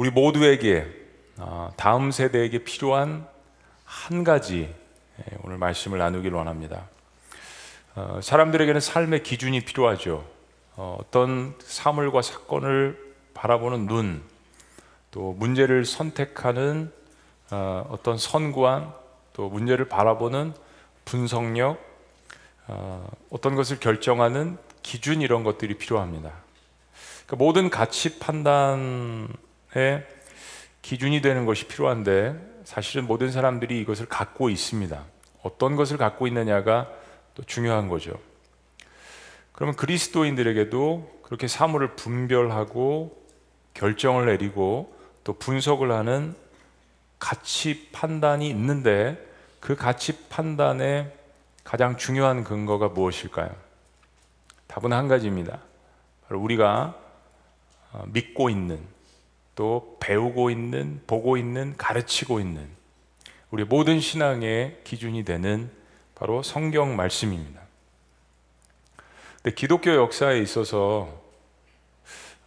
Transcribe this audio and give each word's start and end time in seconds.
우리 0.00 0.08
모두에게 0.08 0.86
아, 1.36 1.72
다음 1.76 2.10
세대에게 2.10 2.64
필요한 2.64 3.28
한 3.84 4.24
가지 4.24 4.74
예, 5.18 5.38
오늘 5.42 5.58
말씀을 5.58 5.98
나누길 5.98 6.32
원합니다. 6.32 6.88
어, 7.94 8.18
사람들에게는 8.22 8.80
삶의 8.80 9.22
기준이 9.22 9.60
필요하죠. 9.60 10.24
어, 10.76 10.96
어떤 10.98 11.54
사물과 11.58 12.22
사건을 12.22 13.14
바라보는 13.34 13.88
눈, 13.88 14.22
또 15.10 15.34
문제를 15.34 15.84
선택하는 15.84 16.90
어, 17.50 17.86
어떤 17.90 18.16
선구안, 18.16 18.94
또 19.34 19.50
문제를 19.50 19.84
바라보는 19.84 20.54
분석력, 21.04 21.78
어떤 23.28 23.54
것을 23.54 23.78
결정하는 23.78 24.56
기준 24.82 25.20
이런 25.20 25.44
것들이 25.44 25.76
필요합니다. 25.76 26.32
그러니까 27.26 27.36
모든 27.36 27.68
가치 27.68 28.18
판단의 28.18 29.49
기준이 30.82 31.20
되는 31.20 31.46
것이 31.46 31.66
필요한데 31.66 32.62
사실은 32.64 33.06
모든 33.06 33.30
사람들이 33.30 33.80
이것을 33.80 34.06
갖고 34.06 34.50
있습니다. 34.50 35.04
어떤 35.42 35.76
것을 35.76 35.96
갖고 35.96 36.26
있느냐가 36.26 36.88
또 37.34 37.42
중요한 37.42 37.88
거죠. 37.88 38.18
그러면 39.52 39.76
그리스도인들에게도 39.76 41.20
그렇게 41.22 41.46
사물을 41.46 41.96
분별하고 41.96 43.16
결정을 43.74 44.26
내리고 44.26 44.94
또 45.22 45.34
분석을 45.34 45.92
하는 45.92 46.34
가치 47.18 47.90
판단이 47.92 48.48
있는데 48.48 49.18
그 49.60 49.76
가치 49.76 50.28
판단의 50.28 51.12
가장 51.62 51.96
중요한 51.96 52.42
근거가 52.42 52.88
무엇일까요? 52.88 53.54
답은 54.66 54.92
한 54.92 55.08
가지입니다. 55.08 55.60
바로 56.26 56.40
우리가 56.40 56.96
어, 57.92 58.04
믿고 58.06 58.50
있는 58.50 58.80
또 59.60 59.98
배우고 60.00 60.48
있는 60.48 61.02
보고 61.06 61.36
있는 61.36 61.76
가르치고 61.76 62.40
있는 62.40 62.66
우리 63.50 63.62
모든 63.62 64.00
신앙의 64.00 64.80
기준이 64.84 65.22
되는 65.22 65.70
바로 66.14 66.42
성경 66.42 66.96
말씀입니다. 66.96 67.60
근데 69.42 69.54
기독교 69.54 69.94
역사에 69.94 70.38
있어서 70.38 71.10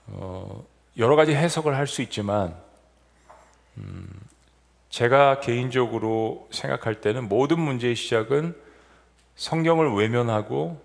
어, 0.08 0.66
여러 0.98 1.16
가지 1.16 1.36
해석을 1.36 1.78
할 1.78 1.86
수 1.86 2.02
있지만 2.02 2.56
음, 3.78 4.10
제가 4.90 5.40
개인적으로 5.40 6.48
생각할 6.50 7.00
때는 7.00 7.30
모든 7.30 7.60
문제의 7.60 7.96
시작은 7.96 8.60
성경을 9.36 9.94
외면하고 9.94 10.82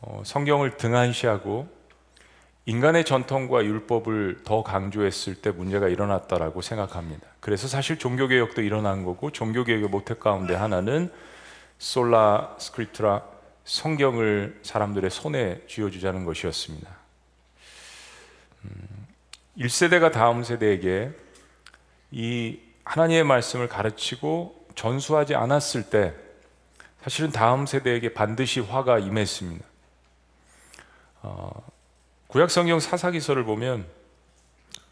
어, 0.00 0.22
성경을 0.24 0.76
등한시하고 0.76 1.68
인간의 2.64 3.04
전통과 3.04 3.64
율법을 3.64 4.42
더 4.44 4.62
강조했을 4.62 5.34
때 5.34 5.50
문제가 5.50 5.88
일어났다라고 5.88 6.62
생각합니다. 6.62 7.26
그래서 7.40 7.66
사실 7.66 7.98
종교개혁도 7.98 8.62
일어난 8.62 9.04
거고 9.04 9.32
종교개혁의 9.32 9.88
모태 9.88 10.14
가운데 10.14 10.54
하나는 10.54 11.12
솔라 11.78 12.56
스크립트라 12.58 13.24
성경을 13.64 14.60
사람들의 14.62 15.10
손에 15.10 15.62
쥐어주자는 15.66 16.24
것이었습니다. 16.24 16.88
1세대가 19.58 20.04
음, 20.04 20.12
다음 20.12 20.44
세대에게 20.44 21.10
이 22.12 22.60
하나님의 22.84 23.24
말씀을 23.24 23.68
가르치고 23.68 24.68
전수하지 24.76 25.34
않았을 25.34 25.90
때 25.90 26.14
사실은 27.02 27.30
다음 27.32 27.66
세대에게 27.66 28.14
반드시 28.14 28.60
화가 28.60 29.00
임했습니다. 29.00 29.64
어, 31.22 31.71
구약 32.32 32.50
성경 32.50 32.80
사사기서를 32.80 33.44
보면 33.44 33.86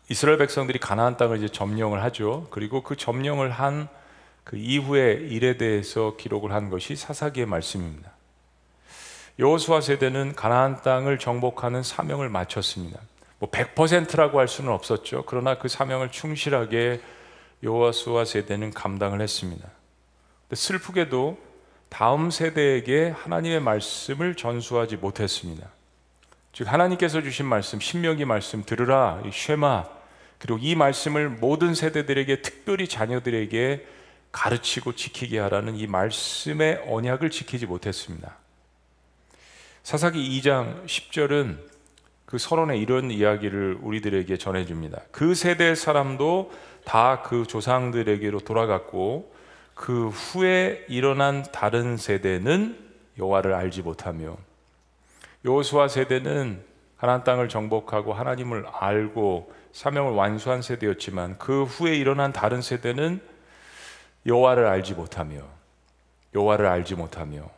이스라엘 0.08 0.38
백성들이 0.38 0.78
가나안 0.78 1.16
땅을 1.16 1.38
이제 1.38 1.48
점령을 1.48 2.02
하죠. 2.05 2.46
그리고 2.50 2.83
그 2.83 2.96
점령을 2.96 3.50
한 3.50 3.88
그 4.50 4.56
이후의 4.56 5.28
일에 5.28 5.56
대해서 5.56 6.16
기록을 6.16 6.52
한 6.52 6.70
것이 6.70 6.96
사사기의 6.96 7.46
말씀입니다. 7.46 8.11
여호수아 9.39 9.80
세대는 9.80 10.34
가나안 10.34 10.83
땅을 10.83 11.20
정복하는 11.20 11.84
사명을 11.84 12.29
마쳤습니다. 12.29 12.98
뭐 13.39 13.48
100%라고 13.48 14.39
할 14.39 14.48
수는 14.48 14.73
없었죠. 14.73 15.23
그러나 15.27 15.58
그 15.58 15.68
사명을 15.68 16.11
충실하게 16.11 17.00
여호수아 17.62 18.24
세대는 18.24 18.73
감당을 18.73 19.20
했습니다. 19.20 19.68
슬프게도 20.52 21.39
다음 21.89 22.30
세대에게 22.30 23.11
하나님의 23.11 23.61
말씀을 23.61 24.34
전수하지 24.34 24.96
못했습니다. 24.96 25.68
즉 26.52 26.72
하나님께서 26.72 27.22
주신 27.22 27.46
말씀, 27.46 27.80
신명기 27.80 28.24
말씀 28.24 28.64
들으라, 28.64 29.22
쉐마 29.33 29.86
그리고 30.38 30.58
이 30.61 30.74
말씀을 30.74 31.28
모든 31.28 31.74
세대들에게 31.74 32.42
특별히 32.42 32.88
자녀들에게 32.88 33.86
가르치고 34.33 34.94
지키게 34.94 35.38
하라는 35.38 35.77
이 35.77 35.86
말씀의 35.86 36.84
언약을 36.86 37.30
지키지 37.30 37.66
못했습니다. 37.66 38.36
사사기 39.83 40.40
2장 40.40 40.86
10절은 40.86 41.58
그 42.27 42.38
서론에 42.38 42.78
이런 42.78 43.11
이야기를 43.11 43.78
우리들에게 43.82 44.36
전해줍니다. 44.36 45.02
그 45.11 45.34
세대 45.34 45.74
사람도 45.74 46.52
다 46.84 47.22
그 47.24 47.46
조상들에게로 47.46 48.40
돌아갔고 48.40 49.34
그 49.74 50.08
후에 50.08 50.84
일어난 50.88 51.42
다른 51.52 51.96
세대는 51.96 52.78
여호와를 53.18 53.52
알지 53.55 53.82
못하며 53.82 54.36
여호수아 55.45 55.89
세대는 55.89 56.64
가나안 56.98 57.24
땅을 57.24 57.48
정복하고 57.48 58.12
하나님을 58.12 58.67
알고 58.73 59.52
사명을 59.73 60.12
완수한 60.12 60.61
세대였지만 60.61 61.39
그 61.39 61.64
후에 61.64 61.96
일어난 61.96 62.33
다른 62.33 62.61
세대는 62.61 63.23
여호와를 64.27 64.67
알지 64.67 64.95
못하며 64.95 65.42
여호와를 66.34 66.67
알지 66.67 66.95
못하며 66.95 67.48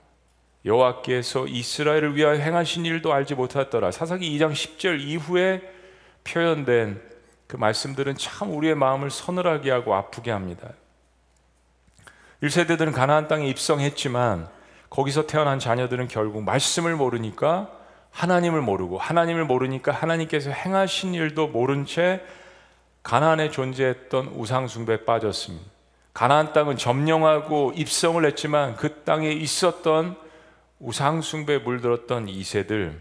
여호와께서 0.64 1.48
이스라엘을 1.48 2.14
위하여 2.14 2.38
행하신 2.38 2.86
일도 2.86 3.12
알지 3.12 3.34
못하더라. 3.34 3.90
사사기 3.90 4.38
2장 4.38 4.52
10절 4.52 5.00
이후에 5.00 5.60
표현된 6.22 7.02
그 7.48 7.56
말씀들은 7.56 8.16
참 8.16 8.54
우리의 8.54 8.76
마음을 8.76 9.10
서늘하게 9.10 9.72
하고 9.72 9.94
아프게 9.94 10.30
합니다. 10.30 10.70
1세대들은 12.44 12.92
가나안 12.92 13.26
땅에 13.26 13.48
입성했지만 13.48 14.48
거기서 14.92 15.26
태어난 15.26 15.58
자녀들은 15.58 16.08
결국 16.08 16.42
말씀을 16.44 16.96
모르니까 16.96 17.70
하나님을 18.10 18.60
모르고 18.60 18.98
하나님을 18.98 19.46
모르니까 19.46 19.90
하나님께서 19.90 20.50
행하신 20.50 21.14
일도 21.14 21.48
모른 21.48 21.86
채 21.86 22.22
가나안에 23.02 23.50
존재했던 23.50 24.34
우상 24.36 24.68
숭배에 24.68 25.06
빠졌습니다. 25.06 25.64
가나안 26.12 26.52
땅은 26.52 26.76
점령하고 26.76 27.72
입성을 27.74 28.22
했지만 28.22 28.76
그 28.76 29.02
땅에 29.04 29.30
있었던 29.30 30.14
우상 30.78 31.22
숭배에 31.22 31.56
물들었던 31.56 32.28
이 32.28 32.44
세들 32.44 33.00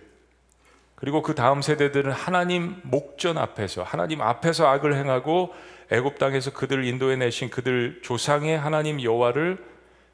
그리고 0.96 1.22
그 1.22 1.35
다음 1.35 1.62
세대들은 1.62 2.13
하나님 2.13 2.79
목전 2.84 3.38
앞에서 3.38 3.84
하나님 3.84 4.22
앞에서 4.22 4.66
악을 4.66 4.96
행하고 4.96 5.53
애굽 5.91 6.19
땅에서 6.19 6.53
그들을 6.53 6.85
인도해 6.85 7.18
내신 7.18 7.50
그들 7.50 8.00
조상의 8.02 8.58
하나님 8.58 9.02
여호와를 9.02 9.71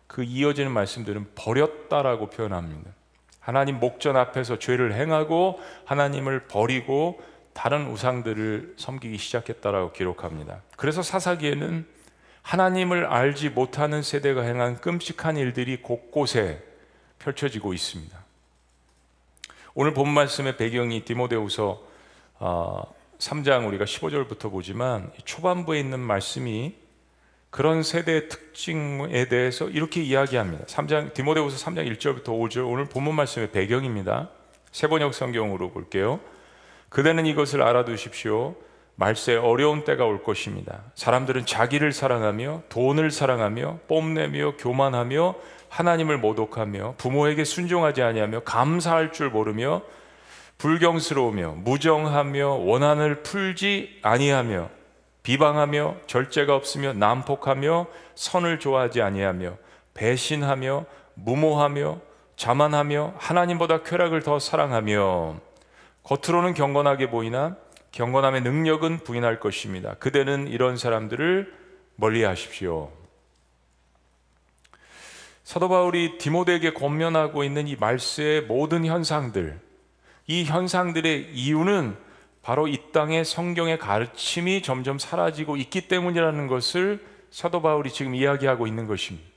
그 0.07 0.23
이어지는 0.23 0.71
말씀들은 0.71 1.27
버렸다라고 1.35 2.29
표현합니다. 2.29 2.91
하나님 3.39 3.79
목전 3.79 4.17
앞에서 4.17 4.59
죄를 4.59 4.93
행하고 4.93 5.59
하나님을 5.85 6.47
버리고 6.47 7.21
다른 7.53 7.89
우상들을 7.89 8.75
섬기기 8.77 9.17
시작했다라고 9.17 9.93
기록합니다. 9.93 10.61
그래서 10.75 11.01
사사기에는 11.01 11.87
하나님을 12.41 13.05
알지 13.05 13.49
못하는 13.49 14.01
세대가 14.01 14.41
행한 14.41 14.79
끔찍한 14.79 15.37
일들이 15.37 15.81
곳곳에 15.81 16.63
펼쳐지고 17.19 17.73
있습니다. 17.73 18.17
오늘 19.73 19.93
본 19.93 20.09
말씀의 20.09 20.57
배경이 20.57 21.03
디모데후서 21.03 21.81
3장 22.39 23.63
어, 23.63 23.67
우리가 23.67 23.85
15절부터 23.85 24.51
보지만 24.51 25.11
초반부에 25.25 25.79
있는 25.79 25.99
말씀이 25.99 26.75
그런 27.49 27.83
세대의 27.83 28.29
특징에 28.29 29.27
대해서 29.29 29.69
이렇게 29.69 30.01
이야기합니다. 30.01 30.65
3장 30.65 31.13
디모데후서 31.13 31.65
3장 31.65 31.89
1절부터 31.97 32.25
5절 32.25 32.69
오늘 32.69 32.85
본문 32.85 33.15
말씀의 33.15 33.51
배경입니다. 33.51 34.29
세번역 34.71 35.13
성경으로 35.13 35.71
볼게요. 35.71 36.19
그대는 36.89 37.25
이것을 37.25 37.61
알아두십시오. 37.61 38.55
말세 38.95 39.35
어려운 39.35 39.83
때가 39.83 40.05
올 40.05 40.23
것입니다. 40.23 40.81
사람들은 40.95 41.45
자기를 41.45 41.91
사랑하며 41.93 42.63
돈을 42.69 43.11
사랑하며 43.11 43.81
뽐내며 43.87 44.57
교만하며 44.57 45.35
하나님을 45.69 46.17
모독하며 46.17 46.95
부모에게 46.97 47.43
순종하지 47.43 48.01
아니하며 48.01 48.41
감사할 48.41 49.11
줄 49.11 49.29
모르며 49.29 49.83
불경스러우며 50.57 51.57
무정하며 51.57 52.49
원한을 52.55 53.21
풀지 53.21 53.99
아니하며 54.01 54.76
비방하며 55.27 55.97
절제가 56.07 56.55
없으며 56.55 56.93
난폭하며 56.93 57.87
선을 58.15 58.59
좋아하지 58.59 59.01
아니하며 59.01 59.57
배신하며 59.93 60.85
무모하며 61.15 61.99
자만하며 62.37 63.15
하나님보다 63.17 63.83
쾌락을 63.83 64.21
더 64.21 64.39
사랑하며 64.39 65.35
겉으로는 66.03 66.53
경건하게 66.53 67.09
보이나 67.09 67.57
경건함의 67.91 68.39
능력은 68.39 68.99
부인할 68.99 69.41
것입니다. 69.41 69.95
그대는 69.95 70.47
이런 70.47 70.77
사람들을 70.77 71.53
멀리 71.97 72.23
하십시오. 72.23 72.89
사도 75.43 75.67
바울이 75.67 76.19
디모데에게 76.19 76.71
권면하고 76.71 77.43
있는 77.43 77.67
이 77.67 77.75
말세의 77.75 78.43
모든 78.43 78.85
현상들, 78.85 79.59
이 80.27 80.45
현상들의 80.45 81.31
이유는 81.33 82.06
바로 82.47 82.69
이 82.69 82.77
땅의 82.93 83.25
성경의 83.25 83.77
가르침이 83.77 84.61
점점 84.61 84.99
사라지고 84.99 85.57
있기 85.57 85.89
때문이라는 85.89 86.47
것을 86.47 87.05
사도 87.29 87.61
바울이 87.61 87.91
지금 87.91 88.15
이야기하고 88.15 88.67
있는 88.67 88.87
것입니다. 88.87 89.27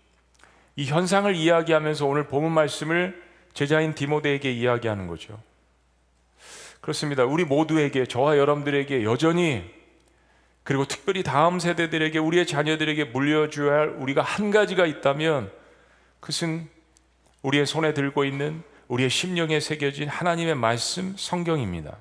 이 0.76 0.84
현상을 0.84 1.34
이야기하면서 1.34 2.06
오늘 2.06 2.28
본문 2.28 2.52
말씀을 2.52 3.20
제자인 3.52 3.96
디모데에게 3.96 4.52
이야기하는 4.52 5.08
거죠. 5.08 5.42
그렇습니다. 6.80 7.24
우리 7.24 7.44
모두에게 7.44 8.06
저와 8.06 8.38
여러분들에게 8.38 9.02
여전히 9.02 9.68
그리고 10.62 10.84
특별히 10.84 11.24
다음 11.24 11.58
세대들에게 11.58 12.16
우리의 12.16 12.46
자녀들에게 12.46 13.06
물려줘야 13.06 13.72
할 13.72 13.88
우리가 13.88 14.22
한 14.22 14.52
가지가 14.52 14.86
있다면 14.86 15.50
그것은 16.20 16.68
우리의 17.42 17.66
손에 17.66 17.92
들고 17.92 18.24
있는 18.24 18.62
우리의 18.86 19.10
심령에 19.10 19.58
새겨진 19.58 20.08
하나님의 20.08 20.54
말씀 20.54 21.16
성경입니다. 21.16 21.98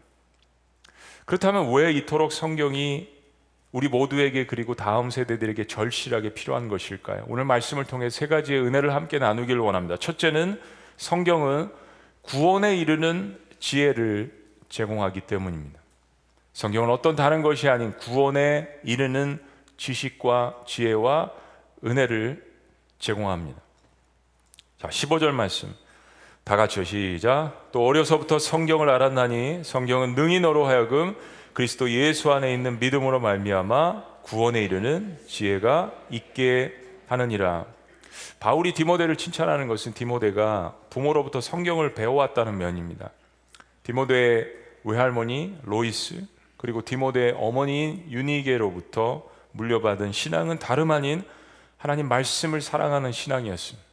그렇다면 1.29 1.71
왜 1.75 1.91
이토록 1.91 2.31
성경이 2.31 3.07
우리 3.71 3.87
모두에게 3.87 4.47
그리고 4.47 4.73
다음 4.73 5.11
세대들에게 5.11 5.65
절실하게 5.65 6.33
필요한 6.33 6.69
것일까요? 6.69 7.25
오늘 7.27 7.45
말씀을 7.45 7.85
통해 7.85 8.09
세 8.09 8.25
가지의 8.25 8.61
은혜를 8.61 8.95
함께 8.95 9.19
나누기를 9.19 9.61
원합니다. 9.61 9.97
첫째는 9.97 10.59
성경은 10.97 11.71
구원에 12.23 12.75
이르는 12.77 13.39
지혜를 13.59 14.33
제공하기 14.69 15.21
때문입니다. 15.21 15.79
성경은 16.53 16.89
어떤 16.89 17.15
다른 17.15 17.43
것이 17.43 17.69
아닌 17.69 17.95
구원에 17.97 18.67
이르는 18.83 19.39
지식과 19.77 20.63
지혜와 20.65 21.31
은혜를 21.85 22.43
제공합니다. 22.97 23.61
자, 24.79 24.87
15절 24.87 25.29
말씀. 25.29 25.71
다 26.43 26.55
같이 26.55 26.83
시작. 26.83 27.69
또 27.71 27.85
어려서부터 27.85 28.39
성경을 28.39 28.89
알았나니 28.89 29.63
성경은 29.63 30.15
능히 30.15 30.39
너로 30.39 30.65
하여금 30.65 31.15
그리스도 31.53 31.89
예수 31.91 32.31
안에 32.31 32.53
있는 32.53 32.79
믿음으로 32.79 33.19
말미암아 33.19 34.03
구원에 34.23 34.63
이르는 34.63 35.17
지혜가 35.27 35.93
있게 36.09 36.73
하느니라. 37.07 37.65
바울이 38.39 38.73
디모데를 38.73 39.15
칭찬하는 39.15 39.67
것은 39.67 39.93
디모데가 39.93 40.75
부모로부터 40.89 41.41
성경을 41.41 41.93
배워왔다는 41.93 42.57
면입니다. 42.57 43.11
디모데의 43.83 44.47
외할머니 44.83 45.57
로이스 45.63 46.25
그리고 46.57 46.83
디모데의 46.83 47.35
어머니인 47.37 48.05
유니게로부터 48.09 49.23
물려받은 49.51 50.11
신앙은 50.11 50.59
다름 50.59 50.91
아닌 50.91 51.23
하나님 51.77 52.07
말씀을 52.07 52.61
사랑하는 52.61 53.11
신앙이었습니다. 53.11 53.88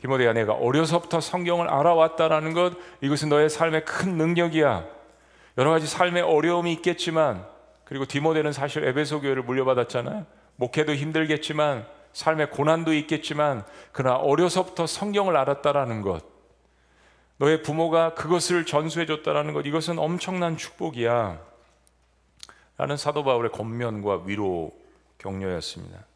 디모데야 0.00 0.32
내가 0.32 0.54
어려서부터 0.54 1.20
성경을 1.20 1.68
알아왔다라는 1.68 2.54
것 2.54 2.72
이것은 3.02 3.28
너의 3.28 3.50
삶의 3.50 3.84
큰 3.84 4.16
능력이야. 4.16 4.86
여러 5.58 5.70
가지 5.70 5.86
삶의 5.86 6.22
어려움이 6.22 6.72
있겠지만 6.74 7.46
그리고 7.84 8.06
디모데는 8.06 8.52
사실 8.52 8.84
에베소 8.84 9.20
교회를 9.20 9.42
물려받았잖아요. 9.42 10.24
목회도 10.56 10.94
힘들겠지만 10.94 11.86
삶의 12.12 12.50
고난도 12.50 12.94
있겠지만 12.94 13.64
그러나 13.92 14.16
어려서부터 14.16 14.86
성경을 14.86 15.36
알았다라는 15.36 16.00
것 16.00 16.24
너의 17.36 17.62
부모가 17.62 18.14
그것을 18.14 18.64
전수해 18.64 19.06
줬다라는 19.06 19.52
것 19.52 19.66
이것은 19.66 19.98
엄청난 19.98 20.56
축복이야. 20.56 21.40
라는 22.78 22.96
사도 22.96 23.22
바울의 23.24 23.52
권면과 23.52 24.22
위로 24.24 24.72
격려였습니다. 25.18 26.06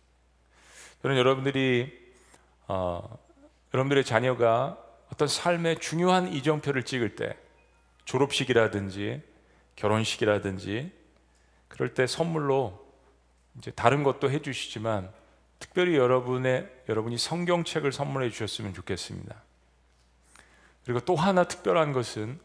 저는 1.03 1.19
여러분들이 1.19 1.93
어, 2.67 3.19
여러분들의 3.75 4.05
자녀가 4.05 4.79
어떤 5.13 5.27
삶의 5.27 5.81
중요한 5.81 6.33
이정표를 6.33 6.85
찍을 6.85 7.17
때 7.17 7.37
졸업식이라든지 8.05 9.21
결혼식이라든지 9.75 10.93
그럴 11.67 11.93
때 11.93 12.07
선물로 12.07 12.87
이제 13.59 13.73
다른 13.73 14.05
것도 14.05 14.31
해주시지만 14.31 15.11
특별히 15.59 15.97
여러분의 15.97 16.71
여러분이 16.89 17.19
성경책을 17.19 17.91
선물해 17.91 18.31
주셨으면 18.31 18.75
좋겠습니다. 18.75 19.43
그리고 20.85 21.01
또 21.01 21.17
하나 21.17 21.45
특별한 21.45 21.93
것은 21.93 22.39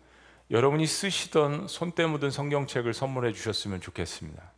여러분이 0.49 0.87
쓰시던 0.87 1.67
손때 1.67 2.07
묻은 2.07 2.31
성경책을 2.31 2.95
선물해 2.95 3.33
주셨으면 3.33 3.81
좋겠습니다. 3.81 4.51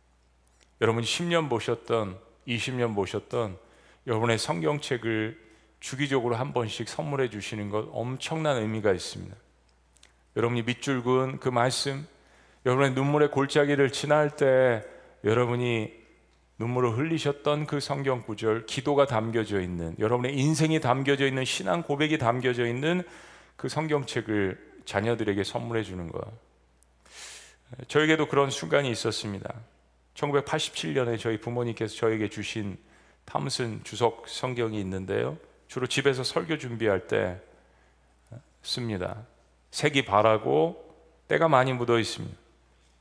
여러분이 0.80 1.04
10년 1.04 1.50
보셨던 1.50 2.18
20년 2.48 2.94
보셨던 2.94 3.58
여러분의 4.06 4.38
성경책을 4.38 5.51
주기적으로 5.82 6.36
한 6.36 6.52
번씩 6.52 6.88
선물해 6.88 7.28
주시는 7.28 7.68
것 7.68 7.88
엄청난 7.90 8.56
의미가 8.56 8.92
있습니다. 8.92 9.34
여러분이 10.36 10.62
밑줄 10.62 11.02
그은 11.02 11.40
그 11.40 11.48
말씀, 11.48 12.06
여러분의 12.64 12.92
눈물의 12.92 13.32
골짜기를 13.32 13.90
지날 13.90 14.30
때 14.30 14.84
여러분이 15.24 15.92
눈물을 16.58 16.96
흘리셨던 16.96 17.66
그 17.66 17.80
성경 17.80 18.22
구절, 18.22 18.66
기도가 18.66 19.06
담겨져 19.06 19.60
있는 19.60 19.96
여러분의 19.98 20.38
인생이 20.38 20.78
담겨져 20.78 21.26
있는 21.26 21.44
신앙 21.44 21.82
고백이 21.82 22.16
담겨져 22.16 22.64
있는 22.64 23.02
그 23.56 23.68
성경책을 23.68 24.82
자녀들에게 24.84 25.42
선물해 25.42 25.82
주는 25.82 26.12
것. 26.12 26.22
저에게도 27.88 28.28
그런 28.28 28.50
순간이 28.50 28.88
있었습니다. 28.88 29.52
1987년에 30.14 31.18
저희 31.18 31.40
부모님께서 31.40 31.96
저에게 31.96 32.28
주신 32.28 32.78
탐슨 33.24 33.82
주석 33.82 34.28
성경이 34.28 34.78
있는데요. 34.78 35.38
주로 35.72 35.86
집에서 35.86 36.22
설교 36.22 36.58
준비할 36.58 37.06
때 37.06 37.40
씁니다. 38.60 39.22
색이 39.70 40.04
바라고 40.04 40.76
때가 41.28 41.48
많이 41.48 41.72
묻어 41.72 41.98
있습니다. 41.98 42.36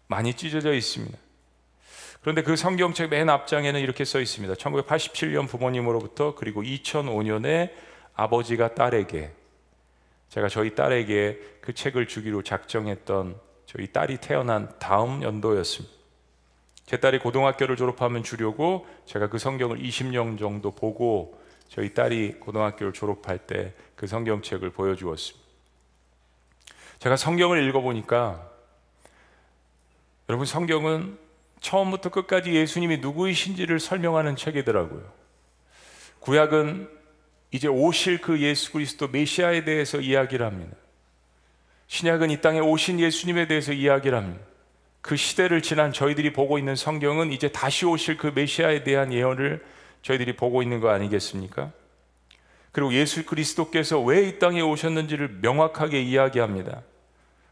많이 0.08 0.34
찢어져 0.34 0.74
있습니다. 0.74 1.18
그런데 2.22 2.44
그 2.44 2.56
성경책 2.56 3.10
맨 3.10 3.30
앞장에는 3.30 3.78
이렇게 3.82 4.06
써 4.06 4.22
있습니다. 4.22 4.54
1987년 4.54 5.50
부모님으로부터 5.50 6.34
그리고 6.36 6.64
2005년에 6.64 7.74
아버지가 8.14 8.74
딸에게 8.74 9.34
제가 10.30 10.48
저희 10.48 10.74
딸에게 10.74 11.42
그 11.60 11.74
책을 11.74 12.08
주기로 12.08 12.42
작정했던 12.42 13.38
저희 13.66 13.92
딸이 13.92 14.20
태어난 14.20 14.72
다음 14.80 15.24
연도였습니다. 15.24 15.94
제 16.86 16.96
딸이 16.96 17.20
고등학교를 17.20 17.76
졸업하면 17.76 18.24
주려고 18.24 18.88
제가 19.04 19.28
그 19.28 19.40
성경을 19.40 19.80
20년 19.80 20.40
정도 20.40 20.72
보고 20.72 21.41
저희 21.72 21.94
딸이 21.94 22.40
고등학교를 22.40 22.94
졸업할 22.94 23.40
때 23.40 23.74
그 24.02 24.08
성경책을 24.08 24.72
보여주었습니다. 24.72 25.48
제가 26.98 27.16
성경을 27.16 27.64
읽어보니까 27.70 28.50
여러분 30.28 30.48
성경은 30.48 31.20
처음부터 31.60 32.10
끝까지 32.10 32.52
예수님이 32.52 32.98
누구이신지를 32.98 33.80
설명하는 33.80 34.36
책이더라고요. 34.36 35.04
구약은 36.20 36.90
이제 37.52 37.68
오실 37.68 38.22
그 38.22 38.42
예수 38.42 38.72
그리스도 38.72 39.08
메시아에 39.08 39.66
대해서 39.66 40.00
이야기를 40.00 40.44
합니다. 40.44 40.76
신약은 41.86 42.32
이 42.32 42.42
땅에 42.42 42.60
오신 42.60 43.00
예수님에 43.00 43.46
대해서 43.46 43.72
이야기를 43.72 44.18
합니다. 44.18 44.44
그 45.02 45.16
시대를 45.16 45.62
지난 45.62 45.94
저희들이 45.94 46.34
보고 46.34 46.58
있는 46.58 46.76
성경은 46.76 47.32
이제 47.32 47.52
다시 47.52 47.86
오실 47.86 48.18
그 48.18 48.32
메시아에 48.34 48.84
대한 48.84 49.14
예언을 49.14 49.64
저희들이 50.02 50.36
보고 50.36 50.62
있는 50.62 50.80
거 50.80 50.90
아니겠습니까? 50.90 51.72
그리고 52.72 52.94
예수 52.94 53.26
그리스도께서 53.26 54.00
왜 54.00 54.28
이 54.28 54.40
땅에 54.40 54.62
오셨는지를 54.62 55.40
명확하게 55.42 56.02
이야기합니다. 56.02 56.82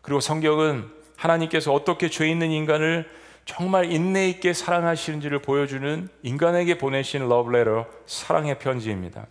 그리고 0.01 0.19
성경은 0.21 0.89
하나님께서 1.17 1.73
어떻게 1.73 2.09
죄 2.09 2.29
있는 2.29 2.51
인간을 2.51 3.09
정말 3.45 3.91
인내 3.91 4.29
있게 4.29 4.53
사랑하시는지를 4.53 5.41
보여주는 5.41 6.07
인간에게 6.23 6.77
보내신 6.77 7.27
러브레터 7.27 7.87
사랑의 8.05 8.59
편지입니다. 8.59 9.27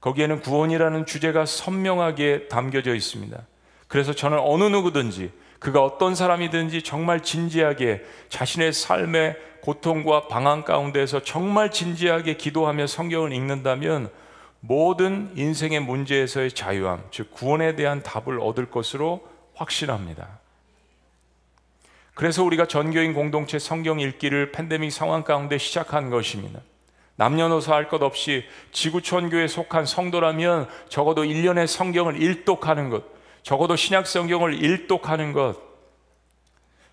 거기에는 0.00 0.40
구원이라는 0.40 1.06
주제가 1.06 1.44
선명하게 1.46 2.48
담겨져 2.48 2.94
있습니다. 2.94 3.38
그래서 3.88 4.12
저는 4.14 4.38
어느 4.40 4.64
누구든지 4.64 5.30
그가 5.62 5.84
어떤 5.84 6.16
사람이든지 6.16 6.82
정말 6.82 7.22
진지하게 7.22 8.04
자신의 8.28 8.72
삶의 8.72 9.36
고통과 9.60 10.26
방황 10.26 10.64
가운데서 10.64 11.22
정말 11.22 11.70
진지하게 11.70 12.36
기도하며 12.36 12.88
성경을 12.88 13.32
읽는다면 13.32 14.10
모든 14.58 15.30
인생의 15.36 15.78
문제에서의 15.78 16.50
자유함, 16.50 17.04
즉 17.12 17.30
구원에 17.30 17.76
대한 17.76 18.02
답을 18.02 18.40
얻을 18.40 18.72
것으로 18.72 19.24
확신합니다. 19.54 20.40
그래서 22.14 22.42
우리가 22.42 22.66
전교인 22.66 23.14
공동체 23.14 23.60
성경 23.60 24.00
읽기를 24.00 24.50
팬데믹 24.50 24.90
상황 24.90 25.22
가운데 25.22 25.58
시작한 25.58 26.10
것입니다. 26.10 26.58
남녀노소 27.14 27.72
할 27.72 27.88
것 27.88 28.02
없이 28.02 28.44
지구촌교에 28.72 29.46
속한 29.46 29.86
성도라면 29.86 30.68
적어도 30.88 31.22
1년에 31.22 31.68
성경을 31.68 32.20
일독하는 32.20 32.90
것, 32.90 33.04
적어도 33.42 33.76
신약 33.76 34.06
성경을 34.06 34.54
일독하는 34.54 35.32
것. 35.32 35.56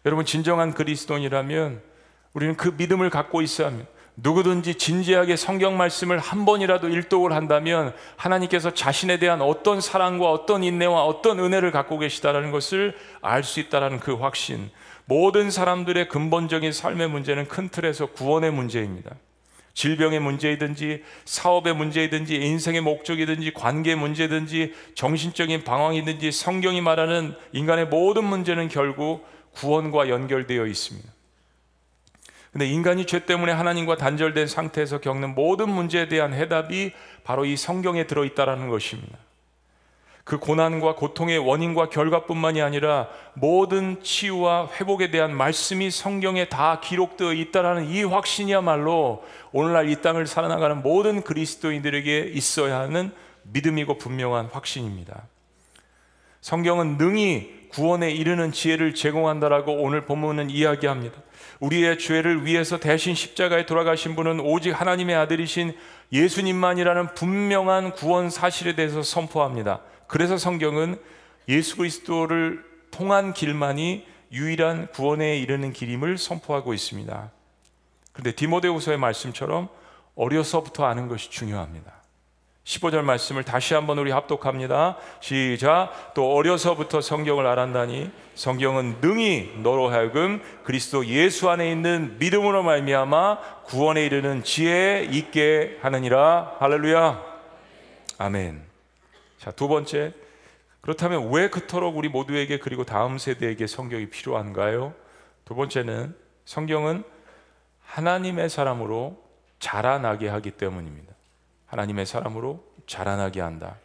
여러분 0.05 0.25
진정한 0.25 0.73
그리스도인이라면 0.73 1.81
우리는 2.33 2.55
그 2.55 2.73
믿음을 2.77 3.09
갖고 3.09 3.41
있어야 3.41 3.67
합니다. 3.67 3.89
누구든지 4.15 4.75
진지하게 4.75 5.35
성경 5.35 5.77
말씀을 5.77 6.19
한 6.19 6.45
번이라도 6.45 6.89
일독을 6.89 7.31
한다면 7.31 7.93
하나님께서 8.17 8.73
자신에 8.73 9.17
대한 9.17 9.41
어떤 9.41 9.79
사랑과 9.79 10.29
어떤 10.29 10.63
인내와 10.63 11.05
어떤 11.05 11.39
은혜를 11.39 11.71
갖고 11.71 11.97
계시다라는 11.99 12.51
것을 12.51 12.95
알 13.21 13.43
수 13.43 13.59
있다라는 13.59 13.99
그 13.99 14.15
확신. 14.15 14.69
모든 15.05 15.49
사람들의 15.49 16.09
근본적인 16.09 16.71
삶의 16.71 17.09
문제는 17.09 17.47
큰 17.47 17.69
틀에서 17.69 18.07
구원의 18.07 18.51
문제입니다. 18.51 19.15
질병의 19.79 20.19
문제이든지 20.19 21.03
사업의 21.23 21.73
문제이든지 21.73 22.35
인생의 22.35 22.81
목적이든지 22.81 23.53
관계 23.53 23.95
문제든지 23.95 24.73
정신적인 24.93 25.63
방황이든지 25.63 26.33
성경이 26.33 26.81
말하는 26.81 27.33
인간의 27.53 27.87
모든 27.87 28.25
문제는 28.25 28.67
결국 28.67 29.25
구원과 29.53 30.09
연결되어 30.09 30.65
있습니다. 30.65 31.09
근데 32.51 32.67
인간이 32.67 33.05
죄 33.05 33.25
때문에 33.25 33.53
하나님과 33.53 33.95
단절된 33.95 34.47
상태에서 34.47 34.99
겪는 34.99 35.33
모든 35.33 35.69
문제에 35.69 36.09
대한 36.09 36.33
해답이 36.33 36.91
바로 37.23 37.45
이 37.45 37.55
성경에 37.55 38.05
들어 38.05 38.25
있다라는 38.25 38.67
것입니다. 38.67 39.17
그 40.29 40.37
고난과 40.37 40.93
고통의 40.93 41.39
원인과 41.39 41.89
결과뿐만이 41.89 42.61
아니라 42.61 43.07
모든 43.33 44.03
치유와 44.03 44.69
회복에 44.79 45.09
대한 45.09 45.35
말씀이 45.35 45.89
성경에 45.89 46.45
다 46.45 46.79
기록되어 46.81 47.33
있다라는 47.33 47.89
이 47.89 48.03
확신이야말로 48.03 49.23
오늘날 49.51 49.89
이 49.89 49.99
땅을 50.03 50.27
살아나가는 50.27 50.83
모든 50.83 51.23
그리스도인들에게 51.23 52.31
있어야 52.35 52.77
하는 52.81 53.11
믿음이고 53.41 53.97
분명한 53.97 54.49
확신입니다. 54.51 55.23
성경은 56.41 56.99
능히 56.99 57.67
구원에 57.69 58.11
이르는 58.11 58.51
지혜를 58.51 58.93
제공한다라고 58.93 59.81
오늘 59.81 60.05
본문은 60.05 60.51
이야기합니다. 60.51 61.19
우리의 61.59 61.97
죄를 61.97 62.45
위해서 62.45 62.79
대신 62.79 63.15
십자가에 63.15 63.65
돌아가신 63.65 64.15
분은 64.15 64.41
오직 64.41 64.79
하나님의 64.79 65.15
아들이신 65.15 65.75
예수님만이라는 66.13 67.15
분명한 67.15 67.93
구원 67.93 68.29
사실에 68.29 68.75
대해서 68.75 69.01
선포합니다. 69.01 69.81
그래서 70.09 70.37
성경은 70.37 70.99
예수 71.47 71.77
그리스도를 71.77 72.65
통한 72.89 73.31
길만이 73.31 74.07
유일한 74.31 74.87
구원에 74.87 75.37
이르는 75.37 75.71
길임을 75.71 76.17
선포하고 76.17 76.73
있습니다. 76.73 77.31
그런데 78.11 78.31
디모데후서의 78.31 78.97
말씀처럼 78.97 79.69
어려서부터 80.15 80.85
아는 80.85 81.07
것이 81.07 81.29
중요합니다. 81.29 81.93
15절 82.63 83.01
말씀을 83.03 83.43
다시 83.43 83.75
한번 83.75 83.99
우리 83.99 84.09
합독합니다. 84.09 84.97
시작. 85.21 86.13
또 86.15 86.33
어려서부터 86.35 87.01
성경을 87.01 87.45
알았다니 87.45 88.09
성경은 88.33 88.97
능히 89.01 89.53
너로 89.61 89.89
하여금 89.89 90.41
그리스도 90.63 91.05
예수 91.05 91.51
안에 91.51 91.71
있는 91.71 92.17
믿음으로 92.17 92.63
말미암아 92.63 93.63
구원에 93.65 94.05
이르는 94.07 94.43
지혜에 94.43 95.03
있게 95.03 95.77
하느니라. 95.81 96.57
할렐루야. 96.59 97.23
아멘. 98.17 98.68
자, 99.39 99.51
두 99.51 99.67
번째. 99.69 100.13
그렇다면 100.81 101.31
왜 101.31 101.49
그토록 101.49 101.97
우리 101.97 102.09
모두에게 102.09 102.59
그리고 102.59 102.83
다음 102.83 103.17
세대에게 103.17 103.67
성경이 103.67 104.09
필요한가요? 104.09 104.93
두 105.45 105.55
번째는 105.55 106.15
성경은 106.45 107.03
하나님의 107.81 108.49
사람으로 108.49 109.21
자라나게 109.59 110.27
하기 110.27 110.51
때문입니다. 110.51 111.13
하나님의 111.67 112.05
사람으로 112.05 112.63
자라나게 112.85 113.41
한다. 113.41 113.77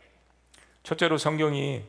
첫째로 0.83 1.19
성경이 1.19 1.83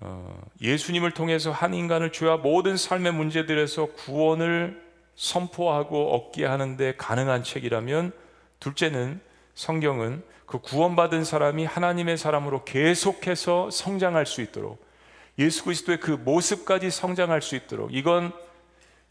어, 0.00 0.38
예수님을 0.60 1.12
통해서 1.12 1.50
한 1.50 1.72
인간을 1.72 2.12
주야 2.12 2.36
모든 2.36 2.76
삶의 2.76 3.12
문제들에서 3.12 3.86
구원을 3.92 4.84
선포하고 5.14 6.14
얻게 6.14 6.44
하는데 6.44 6.94
가능한 6.96 7.42
책이라면 7.42 8.12
둘째는 8.60 9.20
성경은 9.54 10.22
그 10.46 10.58
구원받은 10.58 11.24
사람이 11.24 11.64
하나님의 11.64 12.16
사람으로 12.18 12.64
계속해서 12.64 13.70
성장할 13.70 14.26
수 14.26 14.40
있도록 14.42 14.84
예수 15.38 15.64
그리스도의 15.64 16.00
그 16.00 16.12
모습까지 16.12 16.90
성장할 16.90 17.42
수 17.42 17.56
있도록 17.56 17.92
이건 17.92 18.32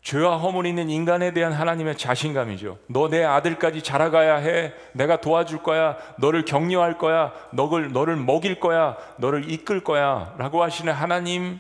죄와 0.01 0.37
허물 0.37 0.67
있는 0.67 0.89
인간에 0.89 1.33
대한 1.33 1.51
하나님의 1.51 1.97
자신감이죠. 1.97 2.77
너 2.87 3.09
내 3.09 3.23
아들까지 3.23 3.81
자라가야 3.81 4.35
해. 4.37 4.71
내가 4.93 5.19
도와줄 5.19 5.63
거야. 5.63 5.97
너를 6.19 6.45
격려할 6.45 6.99
거야. 6.99 7.33
너를, 7.51 7.91
너를 7.91 8.15
먹일 8.15 8.59
거야. 8.59 8.97
너를 9.17 9.49
이끌 9.51 9.83
거야. 9.83 10.35
라고 10.37 10.61
하시는 10.61 10.91
하나님 10.93 11.59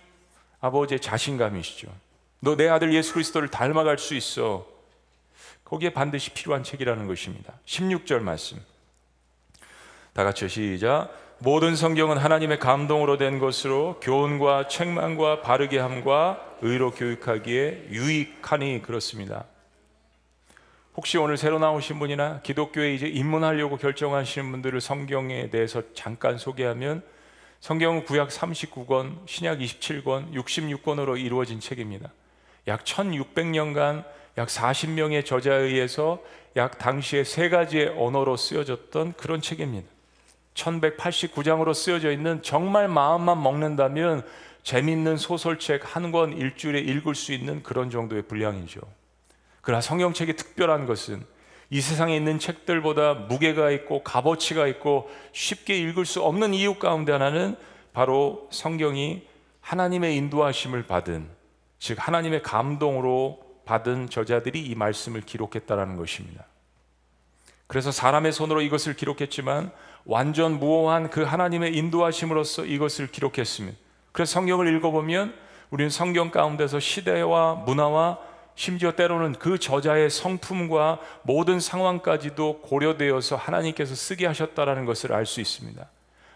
아버지의 0.61 0.99
자신감이시죠. 0.99 1.87
너 2.39 2.55
내 2.55 2.69
아들 2.69 2.93
예수 2.93 3.13
그리스도를 3.13 3.49
닮아갈 3.49 3.97
수 3.97 4.13
있어. 4.13 4.67
거기에 5.63 5.89
반드시 5.91 6.29
필요한 6.29 6.63
책이라는 6.63 7.07
것입니다. 7.07 7.53
16절 7.65 8.19
말씀. 8.19 8.59
다 10.15 10.23
같이 10.23 10.47
시작. 10.47 11.09
모든 11.39 11.75
성경은 11.75 12.17
하나님의 12.17 12.59
감동으로 12.59 13.17
된 13.17 13.37
것으로 13.37 13.99
교훈과 13.99 14.69
책망과 14.69 15.41
바르게 15.41 15.77
함과 15.77 16.55
의로 16.61 16.91
교육하기에 16.91 17.87
유익하니 17.89 18.81
그렇습니다. 18.81 19.43
혹시 20.95 21.17
오늘 21.17 21.35
새로 21.35 21.59
나오신 21.59 21.99
분이나 21.99 22.39
기독교에 22.43 22.93
이제 22.93 23.07
입문하려고 23.07 23.75
결정하시는 23.75 24.49
분들을 24.51 24.79
성경에 24.79 25.49
대해서 25.49 25.83
잠깐 25.93 26.37
소개하면 26.37 27.03
성경은 27.59 28.05
구약 28.05 28.29
39권, 28.29 29.27
신약 29.27 29.59
27권, 29.59 30.33
66권으로 30.33 31.19
이루어진 31.19 31.59
책입니다. 31.59 32.09
약 32.67 32.85
1600년간 32.85 34.05
약 34.37 34.47
40명의 34.47 35.25
저자에 35.25 35.63
의해서 35.63 36.23
약 36.55 36.77
당시에 36.77 37.25
세 37.25 37.49
가지의 37.49 37.89
언어로 37.97 38.37
쓰여졌던 38.37 39.15
그런 39.17 39.41
책입니다. 39.41 39.94
1189장으로 40.55 41.73
쓰여져 41.73 42.11
있는 42.11 42.41
정말 42.41 42.87
마음만 42.87 43.41
먹는다면 43.41 44.25
재밌는 44.63 45.17
소설책 45.17 45.95
한 45.95 46.11
권 46.11 46.33
일주일에 46.33 46.79
읽을 46.79 47.13
수 47.13 47.33
있는 47.33 47.61
그런 47.61 47.89
정도의 47.91 48.23
분량이죠. 48.23 48.81
그러나 49.61 49.81
성경책이 49.81 50.35
특별한 50.35 50.85
것은 50.87 51.23
이 51.69 51.81
세상에 51.81 52.15
있는 52.15 52.39
책들보다 52.39 53.13
무게가 53.13 53.71
있고 53.71 54.03
값어치가 54.03 54.67
있고 54.67 55.09
쉽게 55.33 55.77
읽을 55.77 56.05
수 56.05 56.21
없는 56.23 56.53
이유 56.53 56.75
가운데 56.75 57.11
하나는 57.11 57.55
바로 57.93 58.47
성경이 58.51 59.27
하나님의 59.61 60.15
인도하심을 60.15 60.83
받은 60.83 61.27
즉 61.79 61.97
하나님의 61.99 62.43
감동으로 62.43 63.43
받은 63.65 64.09
저자들이 64.09 64.61
이 64.61 64.75
말씀을 64.75 65.21
기록했다라는 65.21 65.97
것입니다. 65.97 66.45
그래서 67.67 67.91
사람의 67.91 68.31
손으로 68.31 68.61
이것을 68.61 68.95
기록했지만 68.95 69.71
완전 70.05 70.59
무오한 70.59 71.09
그 71.09 71.23
하나님의 71.23 71.75
인도하심으로써 71.75 72.65
이것을 72.65 73.07
기록했습니다. 73.07 73.77
그래서 74.11 74.33
성경을 74.33 74.73
읽어보면 74.75 75.33
우리는 75.71 75.89
성경 75.89 76.31
가운데서 76.31 76.79
시대와 76.79 77.55
문화와 77.65 78.19
심지어 78.55 78.93
때로는 78.93 79.33
그 79.33 79.59
저자의 79.59 80.09
성품과 80.09 80.99
모든 81.23 81.59
상황까지도 81.59 82.61
고려되어서 82.61 83.35
하나님께서 83.35 83.95
쓰게 83.95 84.25
하셨다라는 84.27 84.85
것을 84.85 85.11
알 85.11 85.25
수 85.25 85.41
있습니다. 85.41 85.85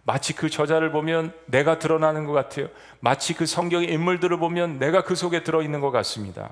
마치 0.03 0.33
그 0.33 0.49
저자를 0.49 0.91
보면 0.91 1.33
내가 1.45 1.79
드러나는 1.79 2.25
것 2.25 2.33
같아요. 2.33 2.67
마치 2.99 3.33
그 3.33 3.45
성경의 3.45 3.93
인물들을 3.93 4.37
보면 4.37 4.79
내가 4.79 5.03
그 5.03 5.15
속에 5.15 5.43
들어있는 5.43 5.79
것 5.79 5.91
같습니다. 5.91 6.49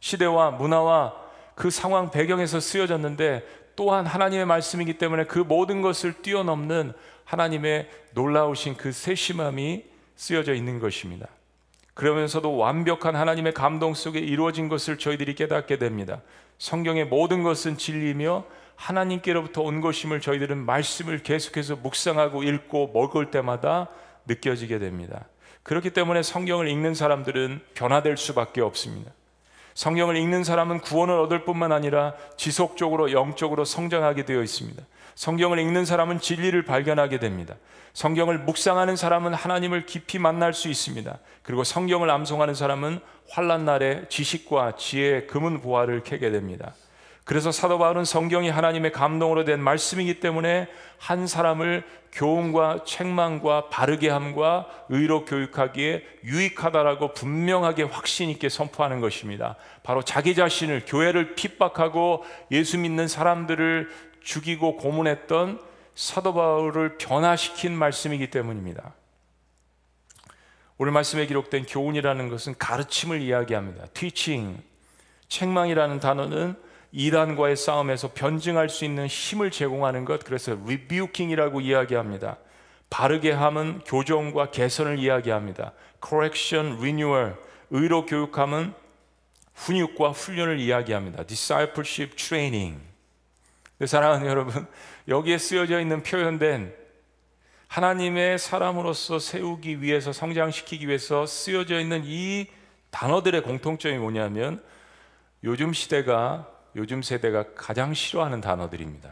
시대와 0.00 0.50
문화와 0.50 1.14
그 1.54 1.70
상황 1.70 2.10
배경에서 2.10 2.60
쓰여졌는데 2.60 3.65
또한 3.76 4.06
하나님의 4.06 4.46
말씀이기 4.46 4.98
때문에 4.98 5.24
그 5.24 5.38
모든 5.38 5.82
것을 5.82 6.14
뛰어넘는 6.22 6.92
하나님의 7.24 7.90
놀라우신 8.12 8.76
그 8.76 8.92
세심함이 8.92 9.84
쓰여져 10.16 10.54
있는 10.54 10.80
것입니다. 10.80 11.28
그러면서도 11.94 12.56
완벽한 12.56 13.16
하나님의 13.16 13.54
감동 13.54 13.94
속에 13.94 14.18
이루어진 14.18 14.68
것을 14.68 14.98
저희들이 14.98 15.34
깨닫게 15.34 15.78
됩니다. 15.78 16.20
성경의 16.58 17.06
모든 17.06 17.42
것은 17.42 17.78
진리며 17.78 18.44
하나님께로부터 18.76 19.62
온 19.62 19.80
것임을 19.80 20.20
저희들은 20.20 20.58
말씀을 20.58 21.22
계속해서 21.22 21.76
묵상하고 21.76 22.42
읽고 22.42 22.90
먹을 22.92 23.30
때마다 23.30 23.88
느껴지게 24.26 24.78
됩니다. 24.78 25.26
그렇기 25.62 25.90
때문에 25.90 26.22
성경을 26.22 26.68
읽는 26.68 26.94
사람들은 26.94 27.60
변화될 27.74 28.16
수밖에 28.16 28.60
없습니다. 28.60 29.10
성경을 29.76 30.16
읽는 30.16 30.42
사람은 30.42 30.80
구원을 30.80 31.18
얻을 31.18 31.44
뿐만 31.44 31.70
아니라 31.70 32.14
지속적으로 32.38 33.12
영적으로 33.12 33.66
성장하게 33.66 34.24
되어 34.24 34.42
있습니다. 34.42 34.82
성경을 35.14 35.58
읽는 35.58 35.84
사람은 35.84 36.18
진리를 36.18 36.64
발견하게 36.64 37.18
됩니다. 37.18 37.56
성경을 37.92 38.38
묵상하는 38.38 38.96
사람은 38.96 39.34
하나님을 39.34 39.84
깊이 39.84 40.18
만날 40.18 40.54
수 40.54 40.68
있습니다. 40.68 41.18
그리고 41.42 41.62
성경을 41.62 42.08
암송하는 42.08 42.54
사람은 42.54 43.00
환란 43.28 43.66
날에 43.66 44.06
지식과 44.08 44.76
지혜의 44.76 45.26
금은 45.26 45.60
보화를 45.60 46.04
캐게 46.04 46.30
됩니다. 46.30 46.72
그래서 47.26 47.50
사도 47.50 47.76
바울은 47.78 48.04
성경이 48.04 48.48
하나님의 48.50 48.92
감동으로 48.92 49.44
된 49.44 49.60
말씀이기 49.60 50.20
때문에 50.20 50.68
한 50.96 51.26
사람을 51.26 51.82
교훈과 52.12 52.84
책망과 52.86 53.68
바르게 53.68 54.08
함과 54.08 54.68
의로 54.90 55.24
교육하기에 55.24 56.04
유익하다라고 56.22 57.14
분명하게 57.14 57.82
확신 57.82 58.30
있게 58.30 58.48
선포하는 58.48 59.00
것입니다. 59.00 59.56
바로 59.82 60.02
자기 60.02 60.36
자신을 60.36 60.84
교회를 60.86 61.34
핍박하고 61.34 62.24
예수 62.52 62.78
믿는 62.78 63.08
사람들을 63.08 63.90
죽이고 64.22 64.76
고문했던 64.76 65.60
사도 65.96 66.32
바울을 66.32 66.96
변화시킨 66.96 67.76
말씀이기 67.76 68.30
때문입니다. 68.30 68.94
오늘 70.78 70.92
말씀에 70.92 71.26
기록된 71.26 71.66
교훈이라는 71.66 72.28
것은 72.28 72.54
가르침을 72.56 73.20
이야기합니다. 73.20 73.86
teaching. 73.86 74.62
책망이라는 75.26 75.98
단어는 75.98 76.65
이단과의 76.98 77.56
싸움에서 77.56 78.12
변증할 78.14 78.70
수 78.70 78.86
있는 78.86 79.06
힘을 79.06 79.50
제공하는 79.50 80.06
것, 80.06 80.24
그래서 80.24 80.52
rebuking이라고 80.52 81.60
이야기합니다. 81.60 82.38
바르게 82.88 83.32
함은 83.32 83.80
교정과 83.84 84.50
개선을 84.50 84.98
이야기합니다. 84.98 85.72
correction, 86.02 86.78
renewal, 86.78 87.34
의로 87.68 88.06
교육함은 88.06 88.72
훈육과 89.54 90.12
훈련을 90.12 90.58
이야기합니다. 90.58 91.24
discipleship 91.24 92.16
training. 92.16 92.80
사랑하는 93.84 94.26
여러분, 94.26 94.66
여기에 95.06 95.36
쓰여져 95.36 95.80
있는 95.80 96.02
표현된 96.02 96.74
하나님의 97.68 98.38
사람으로서 98.38 99.18
세우기 99.18 99.82
위해서 99.82 100.14
성장시키기 100.14 100.88
위해서 100.88 101.26
쓰여져 101.26 101.78
있는 101.78 102.04
이 102.06 102.46
단어들의 102.88 103.42
공통점이 103.42 103.98
뭐냐면 103.98 104.64
요즘 105.44 105.74
시대가 105.74 106.55
요즘 106.76 107.02
세대가 107.02 107.44
가장 107.54 107.94
싫어하는 107.94 108.40
단어들입니다. 108.40 109.10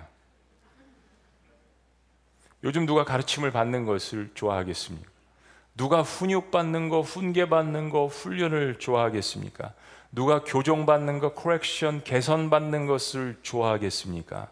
요즘 2.63 2.87
누가 2.87 3.05
가르침을 3.05 3.51
받는 3.51 3.87
것을 3.87 4.31
좋아하겠습니까? 4.35 5.11
누가 5.77 6.03
훈육받는 6.03 6.89
거, 6.89 7.01
훈계받는 7.01 7.91
거, 7.91 8.07
훈련을 8.07 8.79
좋아하겠습니까? 8.79 9.73
누가 10.13 10.45
교정받는 10.45 11.19
거, 11.19 11.33
코렉션, 11.33 12.05
개선받는 12.05 12.87
것을 12.87 13.39
좋아하겠습니까? 13.43 14.49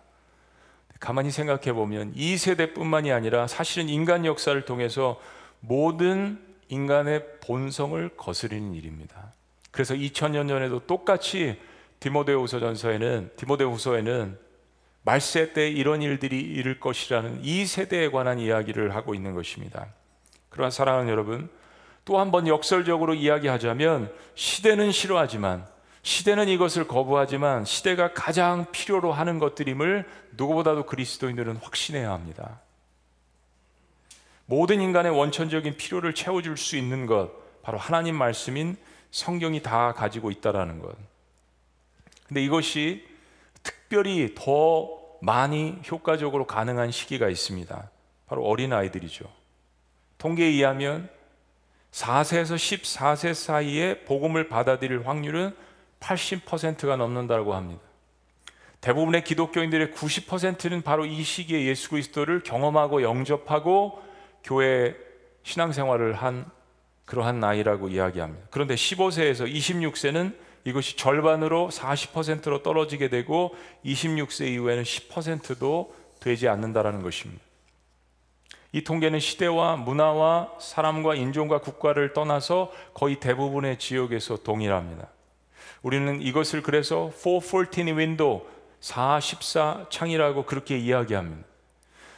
가만히 0.98 1.30
생각해 1.30 1.72
보면 1.72 2.12
이 2.14 2.36
세대뿐만이 2.36 3.12
아니라 3.12 3.46
사실은 3.46 3.88
인간 3.88 4.24
역사를 4.24 4.60
통해서 4.64 5.20
모든 5.60 6.40
인간의 6.68 7.40
본성을 7.40 8.16
거스르는 8.16 8.74
일입니다. 8.74 9.32
그래서 9.70 9.94
2000년 9.94 10.48
전에도 10.48 10.80
똑같이 10.86 11.60
디모데후서전서에는 12.02 13.30
디모데후서에는 13.36 14.38
말세 15.04 15.52
때 15.52 15.68
이런 15.68 16.02
일들이 16.02 16.40
이를 16.40 16.78
것이라는 16.80 17.40
이 17.42 17.64
세대에 17.64 18.10
관한 18.10 18.38
이야기를 18.38 18.94
하고 18.94 19.14
있는 19.14 19.34
것입니다. 19.34 19.86
그러나 20.50 20.70
사랑하는 20.70 21.10
여러분, 21.10 21.48
또 22.04 22.18
한 22.18 22.32
번 22.32 22.48
역설적으로 22.48 23.14
이야기하자면 23.14 24.12
시대는 24.34 24.90
싫어하지만 24.90 25.64
시대는 26.02 26.48
이것을 26.48 26.88
거부하지만 26.88 27.64
시대가 27.64 28.12
가장 28.12 28.66
필요로 28.72 29.12
하는 29.12 29.38
것들임을 29.38 30.04
누구보다도 30.36 30.86
그리스도인들은 30.86 31.56
확신해야 31.56 32.10
합니다. 32.10 32.60
모든 34.46 34.80
인간의 34.80 35.16
원천적인 35.16 35.76
필요를 35.76 36.14
채워줄 36.14 36.56
수 36.56 36.76
있는 36.76 37.06
것, 37.06 37.30
바로 37.62 37.78
하나님 37.78 38.16
말씀인 38.16 38.76
성경이 39.12 39.62
다 39.62 39.92
가지고 39.92 40.32
있다라는 40.32 40.80
것. 40.80 40.96
근데 42.32 42.42
이것이 42.42 43.06
특별히 43.62 44.34
더 44.34 44.88
많이 45.20 45.78
효과적으로 45.90 46.46
가능한 46.46 46.90
시기가 46.90 47.28
있습니다. 47.28 47.90
바로 48.26 48.42
어린 48.46 48.72
아이들이죠. 48.72 49.30
통계에 50.16 50.46
의하면 50.46 51.10
4세에서 51.90 52.56
14세 52.56 53.34
사이에 53.34 54.04
복음을 54.06 54.48
받아들일 54.48 55.06
확률은 55.06 55.54
80%가 56.00 56.96
넘는다고 56.96 57.52
합니다. 57.52 57.82
대부분의 58.80 59.24
기독교인들의 59.24 59.88
90%는 59.88 60.80
바로 60.80 61.04
이 61.04 61.22
시기에 61.22 61.66
예수 61.66 61.90
그리스도를 61.90 62.42
경험하고 62.44 63.02
영접하고 63.02 64.02
교회 64.42 64.96
신앙생활을 65.42 66.14
한 66.14 66.46
그러한 67.04 67.40
나이라고 67.40 67.90
이야기합니다. 67.90 68.46
그런데 68.50 68.74
15세에서 68.74 69.52
26세는 69.52 70.34
이것이 70.64 70.96
절반으로 70.96 71.70
40%로 71.72 72.62
떨어지게 72.62 73.08
되고 73.08 73.54
26세 73.84 74.48
이후에는 74.48 74.82
10%도 74.82 75.94
되지 76.20 76.48
않는다라는 76.48 77.02
것입니다. 77.02 77.42
이 78.70 78.84
통계는 78.84 79.20
시대와 79.20 79.76
문화와 79.76 80.52
사람과 80.58 81.14
인종과 81.14 81.60
국가를 81.60 82.14
떠나서 82.14 82.72
거의 82.94 83.20
대부분의 83.20 83.78
지역에서 83.78 84.38
동일합니다. 84.38 85.08
우리는 85.82 86.22
이것을 86.22 86.62
그래서 86.62 87.10
414 87.10 87.94
윈도우 87.96 88.42
414 88.80 89.86
창이라고 89.90 90.44
그렇게 90.44 90.78
이야기합니다. 90.78 91.46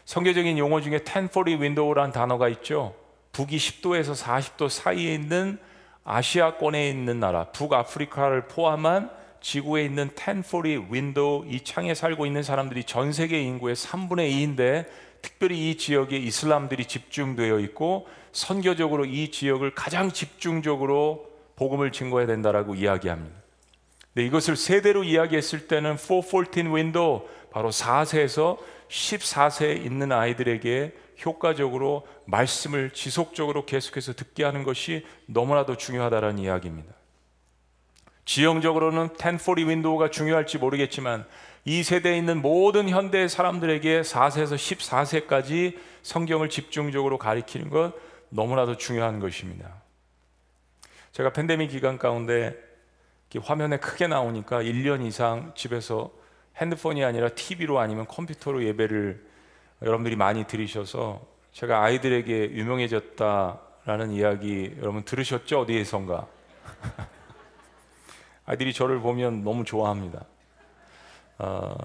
성경적인 0.04 0.58
용어 0.58 0.80
중에 0.80 1.02
1040 1.02 1.60
윈도우라는 1.60 2.12
단어가 2.12 2.48
있죠. 2.50 2.94
북위 3.32 3.56
10도에서 3.56 4.14
40도 4.14 4.68
사이에 4.68 5.14
있는 5.14 5.58
아시아권에 6.04 6.88
있는 6.88 7.18
나라, 7.18 7.44
북아프리카를 7.44 8.46
포함한 8.48 9.10
지구에 9.40 9.84
있는 9.84 10.10
1040 10.14 10.90
윈도우 10.90 11.46
이 11.48 11.60
창에 11.64 11.94
살고 11.94 12.26
있는 12.26 12.42
사람들이 12.42 12.84
전 12.84 13.12
세계 13.12 13.42
인구의 13.42 13.74
3분의 13.74 14.30
2인데 14.30 14.86
특별히 15.20 15.70
이 15.70 15.76
지역에 15.76 16.16
이슬람들이 16.16 16.86
집중되어 16.86 17.58
있고 17.60 18.06
선교적으로 18.32 19.04
이 19.04 19.30
지역을 19.30 19.74
가장 19.74 20.10
집중적으로 20.10 21.26
복음을 21.56 21.92
증거해야 21.92 22.26
된다라고 22.26 22.74
이야기합니다. 22.74 23.43
네, 24.14 24.24
이것을 24.24 24.56
세대로 24.56 25.02
이야기했을 25.02 25.66
때는 25.66 25.96
414 25.96 26.72
윈도우 26.72 27.26
바로 27.50 27.70
4세에서 27.70 28.58
14세에 28.88 29.84
있는 29.84 30.12
아이들에게 30.12 30.92
효과적으로 31.24 32.06
말씀을 32.26 32.90
지속적으로 32.90 33.66
계속해서 33.66 34.14
듣게 34.14 34.44
하는 34.44 34.62
것이 34.62 35.04
너무나도 35.26 35.76
중요하다는 35.76 36.38
이야기입니다. 36.38 36.92
지형적으로는 38.24 39.16
1040 39.16 39.68
윈도우가 39.68 40.10
중요할지 40.10 40.58
모르겠지만 40.58 41.26
이 41.64 41.82
세대에 41.82 42.16
있는 42.16 42.40
모든 42.40 42.88
현대 42.88 43.26
사람들에게 43.26 44.02
4세에서 44.02 45.26
14세까지 45.26 45.76
성경을 46.02 46.50
집중적으로 46.50 47.18
가리키는 47.18 47.70
것 47.70 47.94
너무나도 48.30 48.76
중요한 48.76 49.18
것입니다. 49.18 49.82
제가 51.12 51.32
팬데믹 51.32 51.70
기간 51.70 51.98
가운데 51.98 52.56
화면에 53.38 53.78
크게 53.78 54.06
나오니까 54.06 54.62
1년 54.62 55.04
이상 55.04 55.52
집에서 55.54 56.10
핸드폰이 56.56 57.04
아니라 57.04 57.28
TV로 57.30 57.78
아니면 57.78 58.06
컴퓨터로 58.06 58.64
예배를 58.64 59.24
여러분들이 59.82 60.16
많이 60.16 60.44
들으셔서 60.44 61.26
제가 61.52 61.82
아이들에게 61.82 62.52
유명해졌다라는 62.52 64.10
이야기 64.12 64.74
여러분 64.78 65.04
들으셨죠? 65.04 65.62
어디에선가? 65.62 66.26
아이들이 68.46 68.72
저를 68.72 69.00
보면 69.00 69.42
너무 69.42 69.64
좋아합니다. 69.64 70.24
어, 71.38 71.76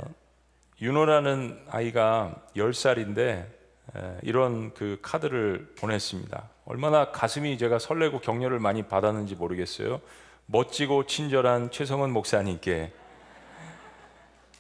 윤호라는 0.81 1.65
아이가 1.69 2.35
10살인데 2.55 3.45
이런 4.21 4.73
그 4.73 4.99
카드를 5.01 5.73
보냈습니다. 5.79 6.49
얼마나 6.65 7.11
가슴이 7.11 7.57
제가 7.57 7.79
설레고 7.79 8.19
격려를 8.19 8.59
많이 8.59 8.83
받았는지 8.83 9.35
모르겠어요. 9.35 9.99
멋지고 10.51 11.05
친절한 11.05 11.69
최성은 11.69 12.11
목사님께 12.11 12.91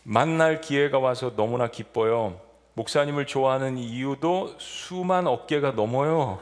만날 0.03 0.61
기회가 0.61 0.99
와서 0.99 1.35
너무나 1.35 1.67
기뻐요. 1.67 2.39
목사님을 2.75 3.25
좋아하는 3.25 3.79
이유도 3.79 4.55
수만 4.59 5.25
어깨가 5.25 5.71
넘어요. 5.71 6.39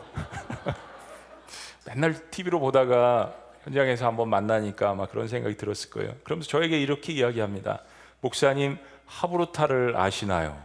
맨날 1.88 2.30
TV로 2.30 2.60
보다가 2.60 3.36
현장에서 3.64 4.06
한번 4.06 4.30
만나니까 4.30 4.90
아마 4.90 5.08
그런 5.08 5.30
생각이 5.30 5.56
들었을 5.56 5.92
거예요. 5.92 6.14
그러면서 6.26 6.50
저에게 6.50 6.82
이렇게 6.82 7.14
이야기합니다. 7.14 7.84
목사님 8.20 8.78
하브루타를 9.06 9.96
아시나요? 9.96 10.62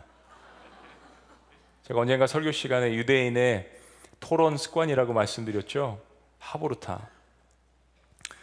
제가 1.85 2.01
언젠가 2.01 2.27
설교 2.27 2.51
시간에 2.51 2.95
유대인의 2.95 3.71
토론 4.19 4.57
습관이라고 4.57 5.13
말씀드렸죠. 5.13 6.01
하브루타. 6.41 7.22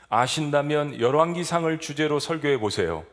아신다면 0.10 1.00
열왕기상을 1.00 1.80
주제로 1.80 2.20
설교해 2.20 2.58
보세요. 2.58 3.06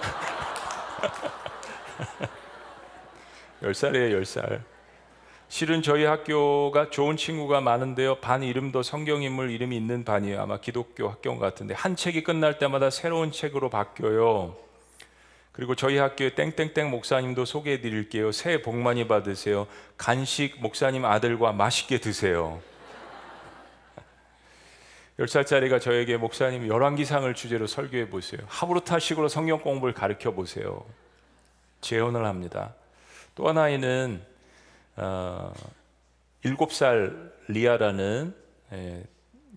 10살이에요, 3.62 4.22
10살. 4.22 4.60
실은 5.48 5.80
저희 5.80 6.04
학교가 6.04 6.90
좋은 6.90 7.16
친구가 7.16 7.62
많은데요. 7.62 8.16
반 8.16 8.42
이름도 8.42 8.82
성경인물 8.82 9.50
이름이 9.50 9.76
있는 9.76 10.04
반이에요. 10.04 10.42
아마 10.42 10.60
기독교 10.60 11.08
학교 11.08 11.38
같은데 11.38 11.72
한 11.72 11.96
책이 11.96 12.22
끝날 12.22 12.58
때마다 12.58 12.90
새로운 12.90 13.32
책으로 13.32 13.70
바뀌어요. 13.70 14.56
그리고 15.52 15.74
저희 15.74 15.96
학교의 15.96 16.34
땡땡땡 16.34 16.90
목사님도 16.90 17.46
소개해 17.46 17.80
드릴게요. 17.80 18.32
새해 18.32 18.60
복 18.60 18.76
많이 18.76 19.08
받으세요. 19.08 19.66
간식 19.96 20.60
목사님 20.60 21.06
아들과 21.06 21.52
맛있게 21.52 21.98
드세요. 21.98 22.60
10살짜리가 25.18 25.80
저에게 25.80 26.18
목사님 26.18 26.68
열왕기상을 26.68 27.32
주제로 27.34 27.66
설교해 27.66 28.10
보세요. 28.10 28.40
하브루타식으로 28.48 29.28
성경 29.28 29.60
공부를 29.60 29.94
가르쳐 29.94 30.32
보세요. 30.32 30.84
제안을 31.80 32.26
합니다. 32.26 32.74
또 33.34 33.48
하나는 33.48 34.22
어, 34.96 35.52
7살 36.44 37.32
리아라는 37.48 38.34
예, 38.72 39.04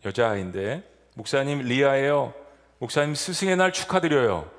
여자아이인데 0.06 0.84
목사님 1.15 1.60
리아예요. 1.60 2.34
목사님 2.78 3.15
스승의 3.15 3.58
날 3.58 3.74
축하드려요. 3.74 4.50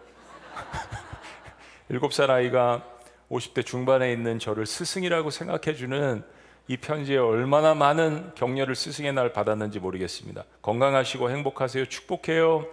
7살 1.90 2.28
아이가 2.28 2.84
50대 3.30 3.64
중반에 3.64 4.12
있는 4.12 4.38
저를 4.38 4.66
스승이라고 4.66 5.30
생각해 5.30 5.74
주는 5.74 6.22
이 6.70 6.76
편지에 6.76 7.16
얼마나 7.18 7.74
많은 7.74 8.30
격려를 8.36 8.76
스승의 8.76 9.12
날 9.12 9.32
받았는지 9.32 9.80
모르겠습니다. 9.80 10.44
건강하시고 10.62 11.28
행복하세요. 11.28 11.86
축복해요. 11.86 12.64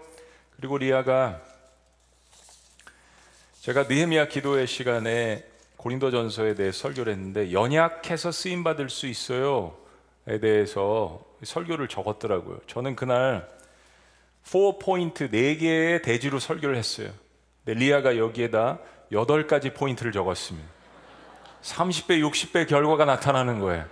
그리고 0.56 0.78
리아가 0.78 1.42
제가 3.62 3.86
느헤미야 3.86 4.28
기도회 4.28 4.68
시간에 4.68 5.44
고린도전서에 5.78 6.54
대해 6.54 6.72
설교를 6.72 7.12
했는데 7.14 7.52
연약해서 7.52 8.32
쓰임 8.32 8.64
받을 8.64 8.92
수 8.92 9.08
있어요에 9.08 10.40
대해서 10.42 11.26
설교를 11.42 11.88
적었더라고요. 11.88 12.60
저는 12.68 12.96
그날 12.96 13.50
4 14.44 14.78
포인트 14.80 15.32
4개의 15.32 16.04
대지로 16.04 16.38
설교를 16.38 16.76
했어요. 16.76 17.10
근데 17.66 17.80
리아가 17.80 18.16
여기에다 18.16 18.78
8가지 19.12 19.74
포인트를 19.74 20.12
적었습니다. 20.12 20.77
30배, 21.68 22.22
60배 22.22 22.68
결과가 22.68 23.06
나타나는 23.06 23.60
거예요. 23.60 23.86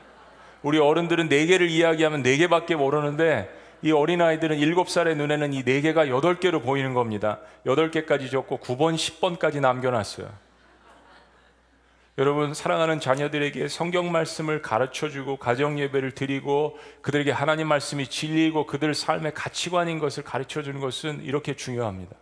우리 0.63 0.79
어른들은 0.79 1.29
4개를 1.29 1.69
이야기하면 1.69 2.23
4개밖에 2.23 2.75
모르는데 2.75 3.53
이 3.81 3.91
어린아이들은 3.91 4.57
7살의 4.57 5.15
눈에는 5.15 5.53
이 5.53 5.63
4개가 5.63 6.09
8개로 6.09 6.63
보이는 6.63 6.93
겁니다. 6.93 7.39
8개까지 7.65 8.31
적고 8.31 8.59
9번, 8.59 8.95
10번까지 8.95 9.59
남겨놨어요. 9.59 10.27
여러분, 12.17 12.53
사랑하는 12.53 13.01
자녀들에게 13.01 13.67
성경 13.67 14.09
말씀을 14.09 14.61
가르쳐 14.61 15.09
주고 15.09 15.35
가정 15.35 15.77
예배를 15.77 16.11
드리고 16.11 16.79
그들에게 17.01 17.29
하나님 17.31 17.67
말씀이 17.67 18.07
진리이고 18.07 18.65
그들 18.65 18.95
삶의 18.95 19.33
가치관인 19.33 19.99
것을 19.99 20.23
가르쳐 20.23 20.63
주는 20.63 20.79
것은 20.79 21.21
이렇게 21.23 21.57
중요합니다. 21.57 22.15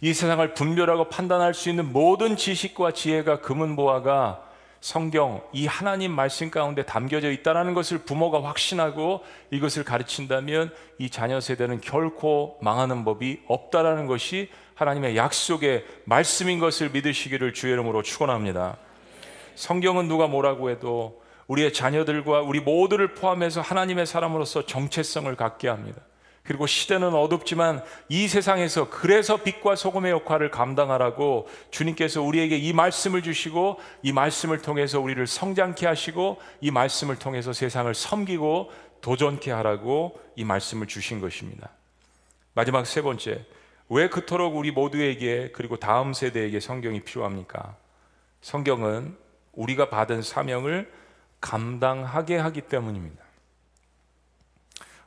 이 0.00 0.12
세상을 0.12 0.54
분별하고 0.54 1.08
판단할 1.08 1.54
수 1.54 1.70
있는 1.70 1.92
모든 1.92 2.36
지식과 2.36 2.90
지혜가 2.92 3.40
금은보화가 3.40 4.47
성경 4.80 5.42
이 5.52 5.66
하나님 5.66 6.12
말씀 6.12 6.50
가운데 6.50 6.84
담겨져 6.84 7.30
있다는 7.30 7.74
것을 7.74 7.98
부모가 7.98 8.42
확신하고 8.44 9.22
이것을 9.50 9.84
가르친다면 9.84 10.72
이 10.98 11.10
자녀 11.10 11.40
세대는 11.40 11.80
결코 11.80 12.58
망하는 12.60 13.04
법이 13.04 13.42
없다라는 13.48 14.06
것이 14.06 14.50
하나님의 14.74 15.16
약속의 15.16 15.84
말씀인 16.04 16.60
것을 16.60 16.90
믿으시기를 16.90 17.52
주의 17.54 17.72
이름으로 17.72 18.02
축원합니다. 18.02 18.76
성경은 19.56 20.06
누가 20.06 20.28
뭐라고 20.28 20.70
해도 20.70 21.20
우리의 21.48 21.72
자녀들과 21.72 22.42
우리 22.42 22.60
모두를 22.60 23.14
포함해서 23.14 23.60
하나님의 23.60 24.06
사람으로서 24.06 24.66
정체성을 24.66 25.34
갖게 25.34 25.66
합니다. 25.66 26.00
그리고 26.48 26.66
시대는 26.66 27.12
어둡지만 27.12 27.84
이 28.08 28.26
세상에서 28.26 28.88
그래서 28.88 29.36
빛과 29.36 29.76
소금의 29.76 30.12
역할을 30.12 30.50
감당하라고 30.50 31.46
주님께서 31.70 32.22
우리에게 32.22 32.56
이 32.56 32.72
말씀을 32.72 33.22
주시고 33.22 33.78
이 34.02 34.14
말씀을 34.14 34.62
통해서 34.62 34.98
우리를 34.98 35.26
성장케 35.26 35.86
하시고 35.86 36.40
이 36.62 36.70
말씀을 36.70 37.16
통해서 37.16 37.52
세상을 37.52 37.94
섬기고 37.94 38.72
도전케 39.02 39.50
하라고 39.50 40.18
이 40.36 40.44
말씀을 40.44 40.86
주신 40.86 41.20
것입니다. 41.20 41.68
마지막 42.54 42.86
세 42.86 43.02
번째, 43.02 43.44
왜 43.90 44.08
그토록 44.08 44.56
우리 44.56 44.70
모두에게 44.70 45.50
그리고 45.52 45.76
다음 45.76 46.14
세대에게 46.14 46.60
성경이 46.60 47.00
필요합니까? 47.00 47.76
성경은 48.40 49.14
우리가 49.52 49.90
받은 49.90 50.22
사명을 50.22 50.90
감당하게 51.42 52.38
하기 52.38 52.62
때문입니다. 52.62 53.27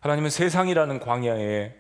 하나님은 0.02 0.32
세상이라는 0.32 1.00
광야에 1.00 1.76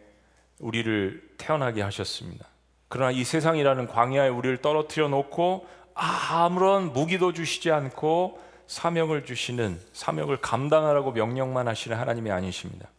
우리를 0.59 1.29
태어나게 1.37 1.81
하셨습니다. 1.81 2.45
그러나 2.87 3.11
이 3.11 3.23
세상이라는 3.23 3.87
광야에 3.87 4.29
우리를 4.29 4.57
떨어뜨려 4.57 5.07
놓고 5.07 5.67
아무런 5.95 6.93
무기도 6.93 7.33
주시지 7.33 7.71
않고 7.71 8.39
사명을 8.67 9.25
주시는 9.25 9.79
사명을 9.91 10.37
감당하라고 10.37 11.11
명령만 11.11 11.67
하시는 11.67 11.97
하나님이 11.97 12.31
아니십니다. 12.31 12.89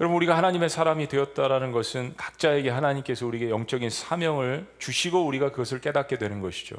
여러분 0.00 0.16
우리가 0.16 0.36
하나님의 0.36 0.70
사람이 0.70 1.06
되었다라는 1.08 1.70
것은 1.70 2.14
각자에게 2.16 2.70
하나님께서 2.70 3.26
우리에게 3.26 3.50
영적인 3.50 3.90
사명을 3.90 4.66
주시고 4.78 5.24
우리가 5.26 5.50
그것을 5.50 5.80
깨닫게 5.80 6.16
되는 6.16 6.40
것이죠. 6.40 6.76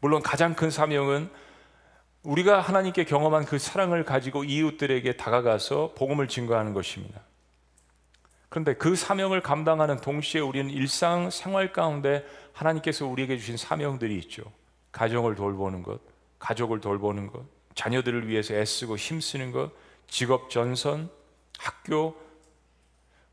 물론 0.00 0.20
가장 0.20 0.54
큰 0.54 0.70
사명은 0.70 1.30
우리가 2.24 2.60
하나님께 2.60 3.04
경험한 3.04 3.44
그 3.44 3.58
사랑을 3.58 4.04
가지고 4.04 4.44
이웃들에게 4.44 5.16
다가가서 5.16 5.92
복음을 5.94 6.26
증거하는 6.26 6.72
것입니다. 6.72 7.20
그런데 8.48 8.74
그 8.74 8.96
사명을 8.96 9.42
감당하는 9.42 10.00
동시에 10.00 10.40
우리는 10.40 10.70
일상 10.70 11.28
생활 11.30 11.72
가운데 11.72 12.24
하나님께서 12.52 13.06
우리에게 13.06 13.36
주신 13.36 13.56
사명들이 13.56 14.16
있죠. 14.20 14.42
가정을 14.92 15.34
돌보는 15.34 15.82
것, 15.82 16.00
가족을 16.38 16.80
돌보는 16.80 17.26
것, 17.26 17.44
자녀들을 17.74 18.28
위해서 18.28 18.54
애쓰고 18.54 18.96
힘쓰는 18.96 19.50
것, 19.50 19.72
직업 20.06 20.50
전선, 20.50 21.10
학교 21.58 22.16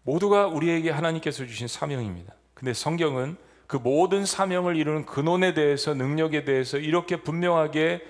모두가 0.03 0.47
우리에게 0.47 0.89
하나님께서 0.89 1.45
주신 1.45 1.67
사명입니다. 1.67 2.33
근데 2.53 2.73
성경은 2.73 3.37
그 3.67 3.77
모든 3.77 4.25
사명을 4.25 4.75
이루는 4.75 5.05
근원에 5.05 5.53
대해서 5.53 5.93
능력에 5.93 6.43
대해서 6.43 6.77
이렇게 6.77 7.17
분명하게 7.17 8.01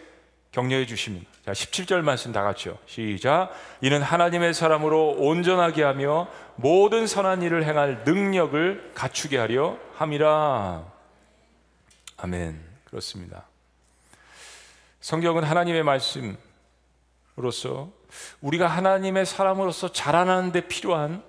격려해 0.51 0.85
주십니다. 0.85 1.29
자, 1.45 1.53
17절 1.53 2.01
말씀 2.01 2.33
다 2.33 2.43
같이요. 2.43 2.77
시작. 2.85 3.51
이는 3.79 4.01
하나님의 4.01 4.53
사람으로 4.53 5.15
온전하게 5.17 5.83
하며 5.83 6.27
모든 6.57 7.07
선한 7.07 7.41
일을 7.41 7.63
행할 7.63 8.03
능력을 8.03 8.91
갖추게 8.93 9.37
하려 9.37 9.77
함이라. 9.95 10.83
아멘. 12.17 12.59
그렇습니다. 12.83 13.45
성경은 14.99 15.43
하나님의 15.43 15.83
말씀으로서 15.83 17.89
우리가 18.41 18.67
하나님의 18.67 19.25
사람으로서 19.25 19.93
자라나는 19.93 20.51
데 20.51 20.67
필요한 20.67 21.23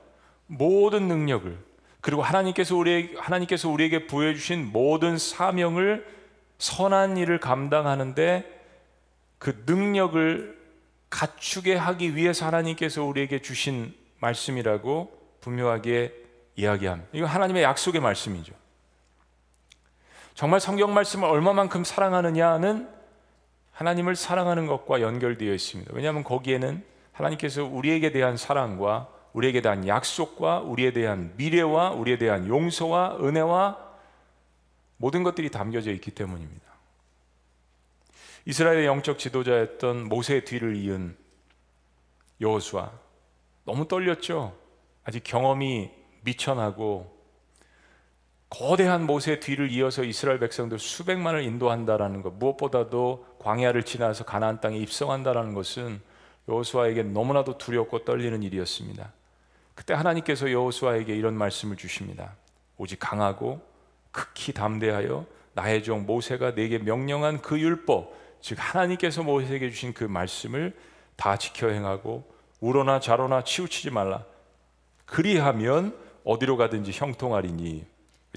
모든 0.49 1.07
능력을 1.07 1.57
그리고 2.01 2.23
하나님께서 2.23 2.77
우리 2.77 3.15
하나님께서 3.17 3.69
우리에게 3.69 4.09
부여 4.09 4.35
주신 4.35 4.73
모든 4.73 5.17
사명을 5.17 6.05
선한 6.59 7.17
일을 7.17 7.39
감당하는데 7.39 8.62
그 9.43 9.65
능력을 9.67 10.57
갖추게 11.11 11.75
하기 11.75 12.15
위해서 12.15 12.47
하나님께서 12.47 13.03
우리에게 13.03 13.41
주신 13.43 13.93
말씀이라고 14.21 15.21
분명하게 15.41 16.15
이야기합니다. 16.55 17.11
이거 17.13 17.27
하나님의 17.27 17.65
약속의 17.65 18.01
말씀이죠. 18.01 18.55
정말 20.35 20.61
성경 20.61 20.95
말씀을 20.95 21.29
얼마만큼 21.29 21.83
사랑하느냐는 21.83 22.89
하나님을 23.73 24.15
사랑하는 24.15 24.69
것과 24.69 25.01
연결되어 25.01 25.53
있습니다. 25.53 25.91
왜냐하면 25.93 26.23
거기에는 26.23 26.85
하나님께서 27.11 27.65
우리에게 27.65 28.13
대한 28.13 28.37
사랑과 28.37 29.09
우리에게 29.33 29.61
대한 29.61 29.89
약속과 29.89 30.61
우리에 30.61 30.93
대한 30.93 31.33
미래와 31.37 31.91
우리에 31.91 32.17
대한 32.17 32.47
용서와 32.47 33.19
은혜와 33.21 33.77
모든 34.99 35.25
것들이 35.25 35.51
담겨져 35.51 35.91
있기 35.91 36.13
때문입니다. 36.13 36.72
이스라엘의 38.45 38.87
영적 38.87 39.19
지도자였던 39.19 40.09
모세의 40.09 40.45
뒤를 40.45 40.77
이은 40.77 41.17
여호수아 42.41 42.91
너무 43.65 43.87
떨렸죠. 43.87 44.57
아직 45.05 45.23
경험이 45.23 45.91
미천하고 46.23 47.23
거대한 48.51 49.07
모세의 49.07 49.41
뒤를 49.41 49.71
이어서 49.71 50.05
이스라엘 50.05 50.39
백성들 50.39 50.79
수백만을 50.79 51.43
인도한다라는 51.43 52.23
것 52.23 52.35
무엇보다도 52.35 53.37
광야를 53.39 53.85
지나서 53.85 54.25
가나안 54.25 54.61
땅에 54.61 54.77
입성한다라는 54.79 55.55
것은 55.55 56.01
여호수아에게 56.49 57.05
너무나도 57.05 57.57
두렵고 57.57 58.05
떨리는 58.05 58.43
일이었습니다. 58.43 59.13
그때 59.75 59.95
하나님께서 59.95 60.51
여호수아에게 60.51 61.15
이런 61.17 61.35
말씀을 61.35 61.77
주십니다. 61.77 62.35
오직 62.77 62.99
강하고 62.99 63.63
극히 64.11 64.53
담대하여 64.53 65.25
나의 65.55 65.83
종 65.83 66.05
모세가 66.05 66.55
내게 66.55 66.79
명령한 66.79 67.41
그 67.41 67.59
율법 67.59 68.15
즉 68.43 68.59
하나님께서 68.61 69.23
모세에게 69.23 69.71
주신 69.71 69.95
그 69.95 70.05
말씀을 70.05 70.77
다 71.17 71.37
지켜 71.37 71.69
행하고 71.69 72.31
우러나 72.61 73.01
좌로나 73.01 73.45
치우치지 73.45 73.91
말라. 73.91 74.25
그리하면 75.07 75.97
어디로 76.25 76.57
가든지 76.57 76.91
형통하리니 76.93 77.87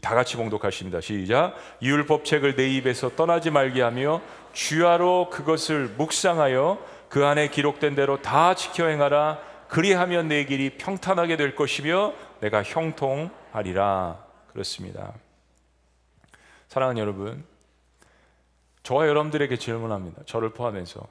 다 0.01 0.13
같이 0.13 0.37
봉독하십니다. 0.37 1.01
시작. 1.01 1.55
이율법 1.79 2.25
책을 2.25 2.55
내 2.55 2.69
입에서 2.69 3.15
떠나지 3.15 3.49
말게 3.49 3.81
하며 3.81 4.21
주야로 4.53 5.29
그것을 5.31 5.87
묵상하여 5.97 6.77
그 7.09 7.25
안에 7.25 7.49
기록된 7.49 7.95
대로 7.95 8.21
다 8.21 8.53
지켜 8.55 8.87
행하라. 8.87 9.39
그리하면 9.67 10.27
내 10.27 10.45
길이 10.45 10.77
평탄하게 10.77 11.37
될 11.37 11.55
것이며 11.55 12.13
내가 12.41 12.61
형통하리라. 12.61 14.23
그렇습니다. 14.51 15.13
사랑하는 16.67 17.01
여러분, 17.01 17.43
저와 18.85 19.07
여러분들에게 19.07 19.57
질문합니다. 19.57 20.25
저를 20.25 20.51
포함해서 20.51 21.07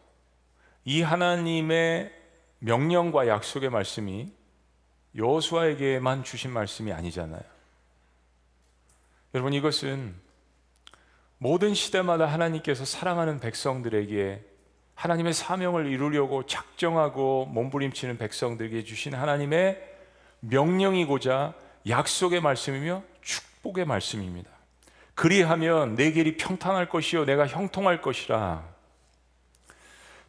이 0.85 1.03
하나님의 1.03 2.13
명령과 2.61 3.27
약속의 3.27 3.69
말씀이 3.71 4.33
여호수아에게만 5.17 6.23
주신 6.23 6.53
말씀이 6.53 6.93
아니잖아요. 6.93 7.43
여러분 9.35 9.53
이것은 9.53 10.15
모든 11.39 11.75
시대마다 11.75 12.27
하나님께서 12.27 12.85
사랑하는 12.85 13.41
백성들에게 13.41 14.45
하나님의 14.95 15.35
사명을 15.35 15.87
이루려고 15.87 16.47
작정하고 16.47 17.47
몸부림치는 17.47 18.19
백성들에게 18.19 18.85
주신 18.85 19.15
하나님의 19.15 19.83
명령이고자 20.39 21.55
약속의 21.89 22.41
말씀이며 22.41 23.03
축복의 23.21 23.85
말씀입니다. 23.85 24.54
그리하면 25.15 25.95
내 25.95 26.11
길이 26.11 26.37
평탄할 26.37 26.89
것이요 26.89 27.25
내가 27.25 27.47
형통할 27.47 28.01
것이라. 28.01 28.75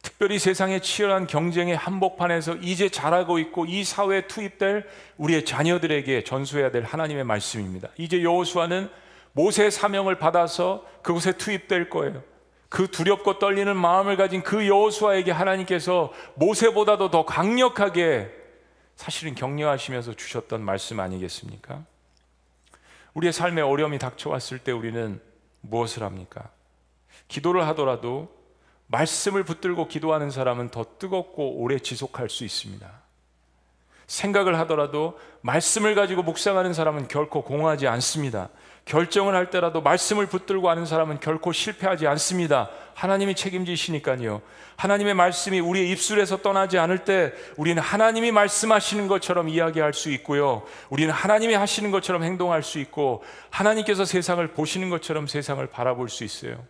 특별히 0.02 0.38
세상의 0.38 0.82
치열한 0.82 1.26
경쟁의 1.26 1.76
한복판에서 1.76 2.58
이제 2.58 2.90
잘하고 2.90 3.40
있고 3.40 3.66
이 3.66 3.84
사회에 3.84 4.28
투입될 4.28 4.88
우리의 5.18 5.46
자녀들에게 5.46 6.24
전수해야 6.24 6.70
될 6.70 6.84
하나님의 6.84 7.24
말씀입니다. 7.24 7.90
이제 7.98 8.22
여호수아는 8.22 8.90
모세 9.34 9.72
사명을 9.72 10.20
받아서 10.20 10.86
그곳에 11.02 11.32
투입될 11.34 11.90
거예요. 11.90 12.22
그 12.70 12.88
두렵고 12.88 13.40
떨리는 13.40 13.76
마음을 13.76 14.16
가진 14.16 14.44
그 14.44 14.68
여호수아에게 14.68 15.32
하나님께서 15.32 16.14
모세보다도 16.36 17.10
더 17.10 17.26
강력하게 17.26 18.30
사실은 18.96 19.34
격려하시면서 19.34 20.14
주셨던 20.14 20.62
말씀 20.62 21.00
아니겠습니까? 21.00 21.84
우리의 23.16 23.34
삶에 23.34 23.62
어려움이 23.62 23.98
닥쳐왔을 23.98 24.60
때 24.60 24.72
우리는 24.72 25.20
무엇을 25.62 26.04
합니까? 26.04 26.52
기도를 27.28 27.66
하더라도 27.70 28.30
말씀을 28.88 29.44
붙들고 29.44 29.88
기도하는 29.88 30.30
사람은 30.30 30.70
더 30.70 30.86
뜨겁고 31.00 31.56
오래 31.56 31.80
지속할 31.80 32.30
수 32.30 32.44
있습니다. 32.44 32.88
생각을 34.06 34.60
하더라도 34.60 35.18
말씀을 35.42 35.96
가지고 35.96 36.22
묵상하는 36.22 36.74
사람은 36.74 37.08
결코 37.08 37.44
공허하지 37.44 37.88
않습니다. 37.88 38.50
결정을 38.86 39.34
할 39.34 39.50
때라도 39.50 39.82
말씀을 39.82 40.28
붙들고 40.28 40.70
하는 40.70 40.86
사람은 40.86 41.20
결코 41.20 41.52
실패하지 41.52 42.06
않습니다. 42.06 42.70
하나님이 42.94 43.36
책임지시니까요. 43.36 44.42
하나님의 44.76 45.16
말씀이 45.16 45.60
우리의 45.60 45.90
입술에서 45.90 46.38
떠나지 46.38 46.78
않을 46.78 47.00
때 47.00 47.34
우리는 47.58 47.82
하나님이 47.82 48.32
말씀하시는 48.32 49.08
것처럼 49.08 49.50
이야기할 49.50 49.94
수 49.94 50.12
있고요. 50.12 50.64
우리는 50.90 51.12
하나님이 51.12 51.56
하시는 51.56 51.90
것처럼 51.90 52.24
행동할 52.24 52.62
수 52.62 52.78
있고 52.78 53.24
하나님께서 53.50 54.06
세상을 54.06 54.46
보시는 54.50 54.92
것처럼 54.92 55.26
세상을 55.26 55.66
바라볼 55.66 56.10
수 56.10 56.24
있어요. 56.24 56.64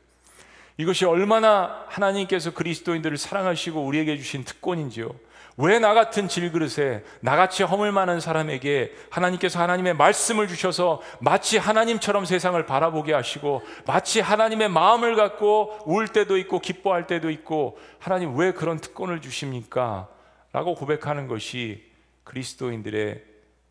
이것이 0.77 1.05
얼마나 1.05 1.83
하나님께서 1.87 2.53
그리스도인들을 2.53 3.17
사랑하시고 3.17 3.81
우리에게 3.85 4.17
주신 4.17 4.45
특권인지요. 4.45 5.09
왜 5.57 5.79
나 5.79 5.93
같은 5.93 6.27
질그릇에 6.27 7.03
나같이 7.21 7.63
허물 7.63 7.91
많은 7.91 8.19
사람에게 8.19 8.93
하나님께서 9.09 9.61
하나님의 9.61 9.93
말씀을 9.95 10.47
주셔서 10.47 11.01
마치 11.21 11.57
하나님처럼 11.57 12.25
세상을 12.25 12.63
바라보게 12.65 13.13
하시고 13.13 13.61
마치 13.85 14.19
하나님의 14.19 14.69
마음을 14.69 15.15
갖고 15.15 15.77
울 15.85 16.09
때도 16.09 16.37
있고 16.37 16.59
기뻐할 16.59 17.07
때도 17.07 17.29
있고 17.29 17.77
하나님 17.99 18.35
왜 18.35 18.51
그런 18.51 18.79
특권을 18.79 19.21
주십니까? 19.21 20.09
라고 20.51 20.75
고백하는 20.75 21.27
것이 21.27 21.89
그리스도인들의 22.25 23.23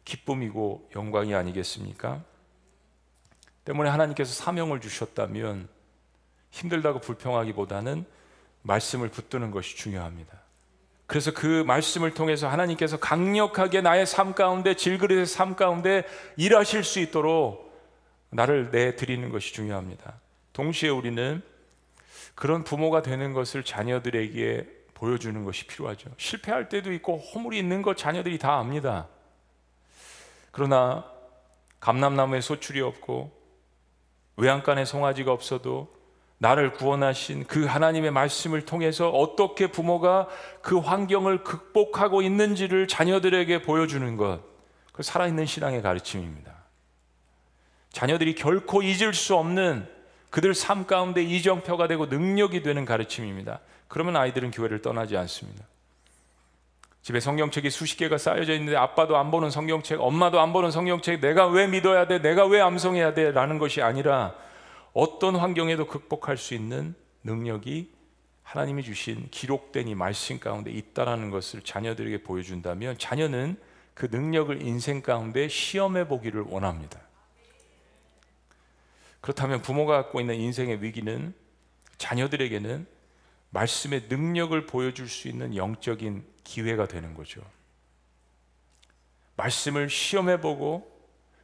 기쁨이고 0.05 0.89
영광이 0.97 1.35
아니겠습니까? 1.35 2.23
때문에 3.65 3.91
하나님께서 3.91 4.33
사명을 4.33 4.81
주셨다면 4.81 5.69
힘들다고 6.51 7.01
불평하기보다는 7.01 8.07
말씀을 8.63 9.09
붙드는 9.09 9.51
것이 9.51 9.77
중요합니다. 9.77 10.44
그래서 11.07 11.33
그 11.33 11.63
말씀을 11.67 12.15
통해서 12.15 12.49
하나님께서 12.49 12.99
강력하게 12.99 13.83
나의 13.83 14.07
삶 14.07 14.35
가운데 14.35 14.75
질그릇의 14.75 15.27
삶 15.27 15.55
가운데 15.55 16.05
일하실 16.37 16.83
수 16.83 16.99
있도록 17.01 17.73
나를 18.31 18.71
내 18.71 18.97
드리는 18.97 19.29
것이 19.31 19.53
중요합니다. 19.53 20.21
동시에 20.53 20.89
우리는 20.89 21.43
그런 22.35 22.65
부모가 22.65 23.03
되는 23.03 23.33
것을 23.33 23.65
자녀들에게 23.65 24.67
보여주는 24.95 25.45
것이 25.45 25.67
필요하죠. 25.67 26.11
실패할 26.17 26.69
때도 26.69 26.93
있고 26.95 27.19
허물이 27.19 27.59
있는 27.59 27.83
것 27.83 27.97
자녀들이 27.97 28.39
다 28.39 28.59
압니다. 28.59 29.09
그러나 30.51 31.05
감람나무에 31.81 32.41
소출이 32.41 32.81
없고 32.81 33.31
외양간에 34.37 34.85
송아지가 34.85 35.33
없어도 35.33 35.95
나를 36.39 36.73
구원하신 36.73 37.45
그 37.45 37.65
하나님의 37.65 38.11
말씀을 38.11 38.65
통해서 38.65 39.09
어떻게 39.11 39.69
부모가 39.69 40.29
그 40.63 40.79
환경을 40.79 41.45
극복하고 41.45 42.23
있는지를 42.23 42.89
자녀들에게 42.89 43.63
보여주는 43.63 44.17
것, 44.17 44.41
그 44.93 45.03
살아있는 45.03 45.47
신앙의 45.47 45.83
가르침입니다. 45.83 46.53
자녀들이 47.91 48.35
결코 48.35 48.83
잊을 48.83 49.15
수 49.15 49.37
없는 49.37 49.89
그들 50.31 50.53
삶 50.53 50.87
가운데 50.87 51.23
이정표가 51.23 51.87
되고 51.87 52.07
능력이 52.07 52.63
되는 52.63 52.85
가르침입니다. 52.85 53.61
그러면 53.87 54.17
아이들은 54.17 54.51
교회를 54.51 54.83
떠나지 54.83 55.17
않습니다. 55.17 55.65
집에 57.03 57.21
성경책이 57.21 57.71
수십 57.71 57.99
개가 57.99 58.19
쌓여져 58.19 58.55
있는데 58.55 58.77
아빠도 58.77 59.17
안 59.17 59.31
보는 59.31 59.51
성경책, 59.51 60.01
엄마도 60.01 60.41
안 60.41 60.53
보는 60.53 60.71
성경책, 60.71 61.21
내가 61.21 61.47
왜 61.47 61.67
믿어야 61.67 62.07
돼? 62.07 62.21
내가 62.21 62.47
왜 62.47 62.61
암송해야 62.61 63.15
돼? 63.15 63.31
라는 63.31 63.59
것이 63.59 63.83
아니라 63.83 64.35
어떤 64.95 65.35
환경에도 65.35 65.87
극복할 65.87 66.37
수 66.37 66.55
있는 66.55 66.95
능력이 67.25 67.93
하나님이 68.45 68.85
주신 68.85 69.29
기록된 69.31 69.89
이 69.89 69.95
말씀 69.95 70.39
가운데 70.39 70.71
있다라는 70.71 71.31
것을 71.31 71.63
자녀들에게 71.63 72.23
보여준다면 72.23 72.99
자녀는 72.99 73.59
그 73.95 74.07
능력을 74.07 74.63
인생 74.63 75.03
가운데 75.03 75.49
시험해 75.49 76.07
보기를 76.07 76.43
원합니다. 76.43 77.01
그렇다면 79.21 79.63
부모가 79.63 80.03
갖고 80.03 80.21
있는 80.21 80.37
인생의 80.37 80.83
위기는 80.83 81.35
자녀들에게는 81.99 82.87
말씀의 83.51 84.07
능력을 84.09 84.67
보여줄 84.67 85.09
수 85.09 85.29
있는 85.29 85.57
영적인 85.57 86.25
기회가 86.45 86.87
되는 86.87 87.15
거죠. 87.15 87.43
말씀을 89.37 89.91
시험해 89.91 90.41
보고 90.41 90.94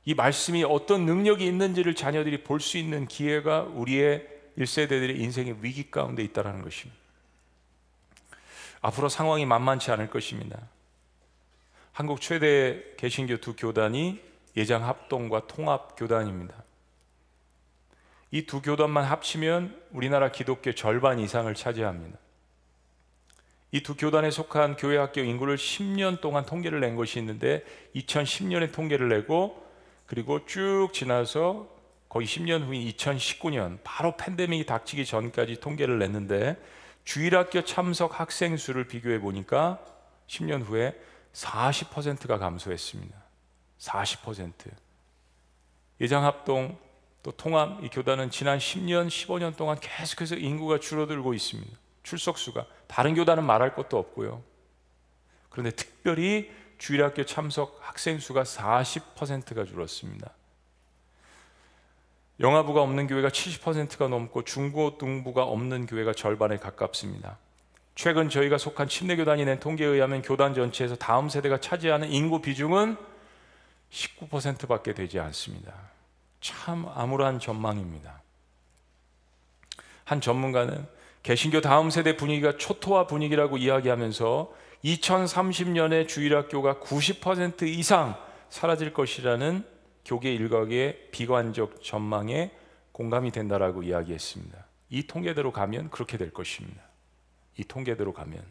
이 0.04 0.14
말씀이 0.14 0.64
어떤 0.64 1.04
능력이 1.06 1.46
있는지를 1.46 1.94
자녀들이 1.94 2.42
볼 2.42 2.60
수 2.60 2.78
있는 2.78 3.06
기회가 3.06 3.62
우리의 3.62 4.26
1세대들의 4.58 5.18
인생의 5.20 5.56
위기 5.60 5.90
가운데 5.90 6.22
있다는 6.22 6.62
것입니다. 6.62 6.98
앞으로 8.80 9.08
상황이 9.08 9.44
만만치 9.46 9.90
않을 9.90 10.08
것입니다. 10.10 10.58
한국 11.92 12.20
최대 12.20 12.82
개신교 12.96 13.38
두 13.38 13.54
교단이 13.54 14.20
예장 14.56 14.86
합동과 14.86 15.46
통합 15.46 15.96
교단입니다. 15.96 16.54
이 18.32 18.46
두 18.46 18.62
교단만 18.62 19.04
합치면 19.04 19.76
우리나라 19.90 20.30
기독교 20.30 20.72
절반 20.72 21.18
이상을 21.18 21.52
차지합니다. 21.54 22.18
이 23.72 23.82
두 23.82 23.94
교단에 23.96 24.30
속한 24.30 24.76
교회 24.76 24.96
학교 24.96 25.20
인구를 25.20 25.56
10년 25.56 26.20
동안 26.20 26.46
통계를 26.46 26.80
낸 26.80 26.96
것이 26.96 27.18
있는데 27.18 27.64
2010년에 27.94 28.72
통계를 28.72 29.08
내고 29.08 29.68
그리고 30.10 30.44
쭉 30.44 30.88
지나서 30.92 31.68
거의 32.08 32.26
10년 32.26 32.64
후인 32.64 32.84
2019년 32.90 33.78
바로 33.84 34.16
팬데믹이 34.16 34.66
닥치기 34.66 35.06
전까지 35.06 35.60
통계를 35.60 36.00
냈는데 36.00 36.56
주일학교 37.04 37.62
참석 37.62 38.18
학생 38.18 38.56
수를 38.56 38.88
비교해 38.88 39.20
보니까 39.20 39.78
10년 40.26 40.64
후에 40.64 41.00
40%가 41.32 42.38
감소했습니다. 42.38 43.16
40%. 43.78 44.52
예장합동 46.00 46.76
또 47.22 47.30
통합 47.30 47.84
이 47.84 47.88
교단은 47.88 48.30
지난 48.30 48.58
10년, 48.58 49.06
15년 49.06 49.56
동안 49.56 49.78
계속해서 49.80 50.34
인구가 50.34 50.80
줄어들고 50.80 51.34
있습니다. 51.34 51.70
출석 52.02 52.36
수가 52.36 52.66
다른 52.88 53.14
교단은 53.14 53.44
말할 53.44 53.76
것도 53.76 53.96
없고요. 53.96 54.42
그런데 55.50 55.70
특별히 55.70 56.50
주일학교 56.80 57.26
참석 57.26 57.78
학생 57.82 58.18
수가 58.18 58.42
40%가 58.42 59.66
줄었습니다. 59.66 60.30
영아부가 62.40 62.80
없는 62.80 63.06
교회가 63.06 63.28
70%가 63.28 64.08
넘고 64.08 64.44
중고등부가 64.44 65.44
없는 65.44 65.84
교회가 65.84 66.14
절반에 66.14 66.56
가깝습니다. 66.56 67.36
최근 67.94 68.30
저희가 68.30 68.56
속한 68.56 68.88
침례교단이 68.88 69.44
낸 69.44 69.60
통계에 69.60 69.86
의하면 69.86 70.22
교단 70.22 70.54
전체에서 70.54 70.96
다음 70.96 71.28
세대가 71.28 71.60
차지하는 71.60 72.10
인구 72.10 72.40
비중은 72.40 72.96
19%밖에 73.90 74.94
되지 74.94 75.20
않습니다. 75.20 75.74
참 76.40 76.86
암울한 76.94 77.40
전망입니다. 77.40 78.22
한 80.04 80.22
전문가는 80.22 80.86
개신교 81.22 81.60
다음 81.60 81.90
세대 81.90 82.16
분위기가 82.16 82.56
초토화 82.56 83.06
분위기라고 83.06 83.58
이야기하면서 83.58 84.59
2030년에 84.84 86.08
주일학교가 86.08 86.76
90% 86.76 87.62
이상 87.62 88.16
사라질 88.48 88.92
것이라는 88.92 89.64
교계 90.04 90.32
일각의 90.34 91.08
비관적 91.10 91.82
전망에 91.82 92.52
공감이 92.92 93.30
된다라고 93.30 93.82
이야기했습니다. 93.82 94.66
이 94.90 95.06
통계대로 95.06 95.52
가면 95.52 95.90
그렇게 95.90 96.18
될 96.18 96.32
것입니다. 96.32 96.82
이 97.56 97.64
통계대로 97.64 98.12
가면 98.12 98.42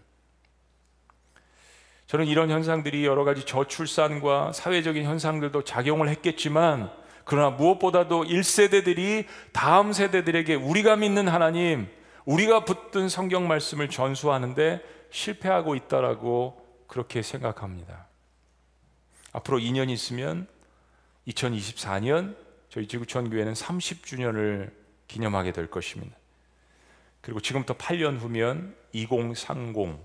저는 2.08 2.26
이런 2.26 2.50
현상들이 2.50 3.06
여러 3.06 3.24
가지 3.24 3.46
저출산과 3.46 4.54
사회적인 4.54 5.04
현상들도 5.04 5.64
작용을 5.64 6.10
했겠지만 6.10 6.92
그러나 7.24 7.52
무엇보다도 7.52 8.24
1세대들이 8.24 9.26
다음 9.52 9.94
세대들에게 9.94 10.56
우리가 10.56 10.96
믿는 10.96 11.28
하나님, 11.28 11.88
우리가 12.26 12.66
붙든 12.66 13.10
성경 13.10 13.48
말씀을 13.48 13.90
전수하는데 13.90 14.82
실패하고 15.12 15.76
있다라고 15.76 16.86
그렇게 16.88 17.22
생각합니다. 17.22 18.08
앞으로 19.32 19.60
2년 19.60 19.90
있으면 19.90 20.48
2024년 21.28 22.36
저희 22.70 22.88
지구촌 22.88 23.30
교회는 23.30 23.54
30주년을 23.54 24.72
기념하게 25.08 25.52
될 25.52 25.70
것입니다. 25.70 26.16
그리고 27.22 27.40
지금부터 27.40 27.76
8년 27.76 28.18
후면 28.18 28.76
2030 28.94 29.98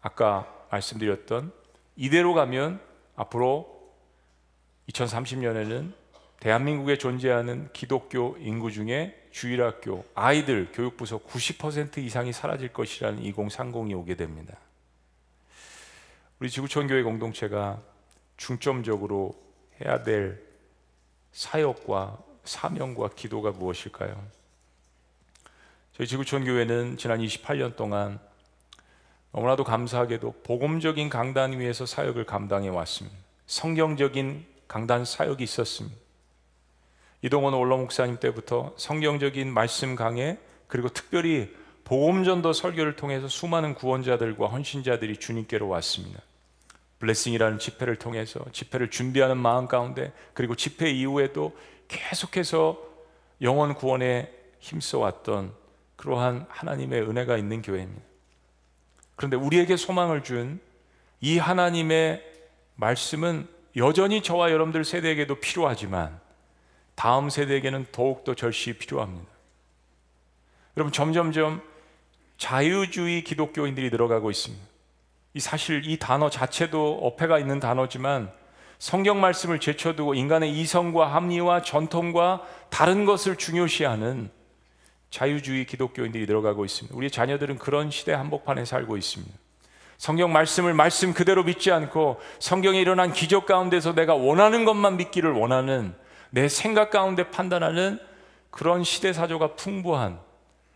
아까 0.00 0.66
말씀드렸던 0.70 1.52
이대로 1.96 2.34
가면 2.34 2.80
앞으로 3.16 3.92
2030년에는 4.88 5.92
대한민국에 6.40 6.98
존재하는 6.98 7.70
기독교 7.72 8.36
인구 8.38 8.70
중에 8.70 9.23
주일학교 9.34 10.04
아이들 10.14 10.70
교육부서 10.72 11.18
90% 11.18 11.98
이상이 11.98 12.32
사라질 12.32 12.72
것이라는 12.72 13.20
2030이 13.20 13.98
오게 13.98 14.14
됩니다. 14.14 14.56
우리 16.38 16.48
지구촌 16.48 16.86
교회 16.86 17.02
공동체가 17.02 17.82
중점적으로 18.36 19.34
해야 19.80 20.04
될 20.04 20.40
사역과 21.32 22.16
사명과 22.44 23.10
기도가 23.16 23.50
무엇일까요? 23.50 24.24
저희 25.96 26.06
지구촌 26.06 26.44
교회는 26.44 26.96
지난 26.96 27.18
28년 27.18 27.74
동안 27.74 28.20
너무나도 29.32 29.64
감사하게도 29.64 30.42
복음적인 30.44 31.08
강단 31.08 31.58
위에서 31.58 31.86
사역을 31.86 32.24
감당해 32.24 32.68
왔습니다. 32.68 33.18
성경적인 33.48 34.46
강단 34.68 35.04
사역이 35.04 35.42
있었습니다. 35.42 36.03
이동원 37.24 37.54
원로 37.54 37.78
목사님 37.78 38.18
때부터 38.20 38.74
성경적인 38.76 39.52
말씀 39.52 39.96
강해 39.96 40.38
그리고 40.66 40.88
특별히 40.88 41.54
복음전도 41.84 42.52
설교를 42.52 42.96
통해서 42.96 43.28
수많은 43.28 43.74
구원자들과 43.74 44.46
헌신자들이 44.46 45.16
주님께로 45.16 45.66
왔습니다. 45.68 46.20
블레싱이라는 46.98 47.58
집회를 47.58 47.96
통해서 47.96 48.44
집회를 48.52 48.90
준비하는 48.90 49.36
마음 49.36 49.66
가운데 49.66 50.12
그리고 50.34 50.54
집회 50.54 50.90
이후에도 50.90 51.56
계속해서 51.88 52.78
영원 53.42 53.74
구원에 53.74 54.30
힘써 54.60 54.98
왔던 54.98 55.52
그러한 55.96 56.46
하나님의 56.48 57.02
은혜가 57.02 57.36
있는 57.36 57.62
교회입니다. 57.62 58.02
그런데 59.16 59.36
우리에게 59.36 59.76
소망을 59.76 60.22
준 60.22 60.60
이 61.24 61.38
하나님의 61.38 62.22
말씀은 62.76 63.48
여전히 63.76 64.22
저와 64.22 64.50
여러분들 64.50 64.84
세대에게도 64.84 65.36
필요하지만 65.36 66.20
다음 66.94 67.30
세대에게는 67.30 67.86
더욱더 67.92 68.34
절실히 68.34 68.78
필요합니다. 68.78 69.26
여러분 70.76 70.92
점점점 70.92 71.62
자유주의 72.36 73.22
기독교인들이 73.24 73.90
늘어가고 73.90 74.30
있습니다. 74.30 74.64
이 75.34 75.40
사실 75.40 75.82
이 75.84 75.98
단어 75.98 76.30
자체도 76.30 77.00
어폐가 77.02 77.38
있는 77.38 77.60
단어지만 77.60 78.30
성경 78.78 79.20
말씀을 79.20 79.60
제쳐두고 79.60 80.14
인간의 80.14 80.52
이성과 80.52 81.14
합리와 81.14 81.62
전통과 81.62 82.42
다른 82.70 83.04
것을 83.04 83.36
중요시하는 83.36 84.30
자유주의 85.10 85.64
기독교인들이 85.64 86.26
늘어가고 86.26 86.64
있습니다. 86.64 86.96
우리 86.96 87.10
자녀들은 87.10 87.58
그런 87.58 87.90
시대 87.90 88.12
한복판에 88.12 88.64
살고 88.64 88.96
있습니다. 88.96 89.32
성경 89.96 90.32
말씀을 90.32 90.74
말씀 90.74 91.14
그대로 91.14 91.44
믿지 91.44 91.70
않고 91.70 92.20
성경에 92.40 92.80
일어난 92.80 93.12
기적 93.12 93.46
가운데서 93.46 93.94
내가 93.94 94.14
원하는 94.14 94.64
것만 94.64 94.96
믿기를 94.96 95.32
원하는 95.32 95.94
내 96.34 96.48
생각 96.48 96.90
가운데 96.90 97.30
판단하는 97.30 98.00
그런 98.50 98.82
시대 98.82 99.12
사조가 99.12 99.54
풍부한 99.54 100.18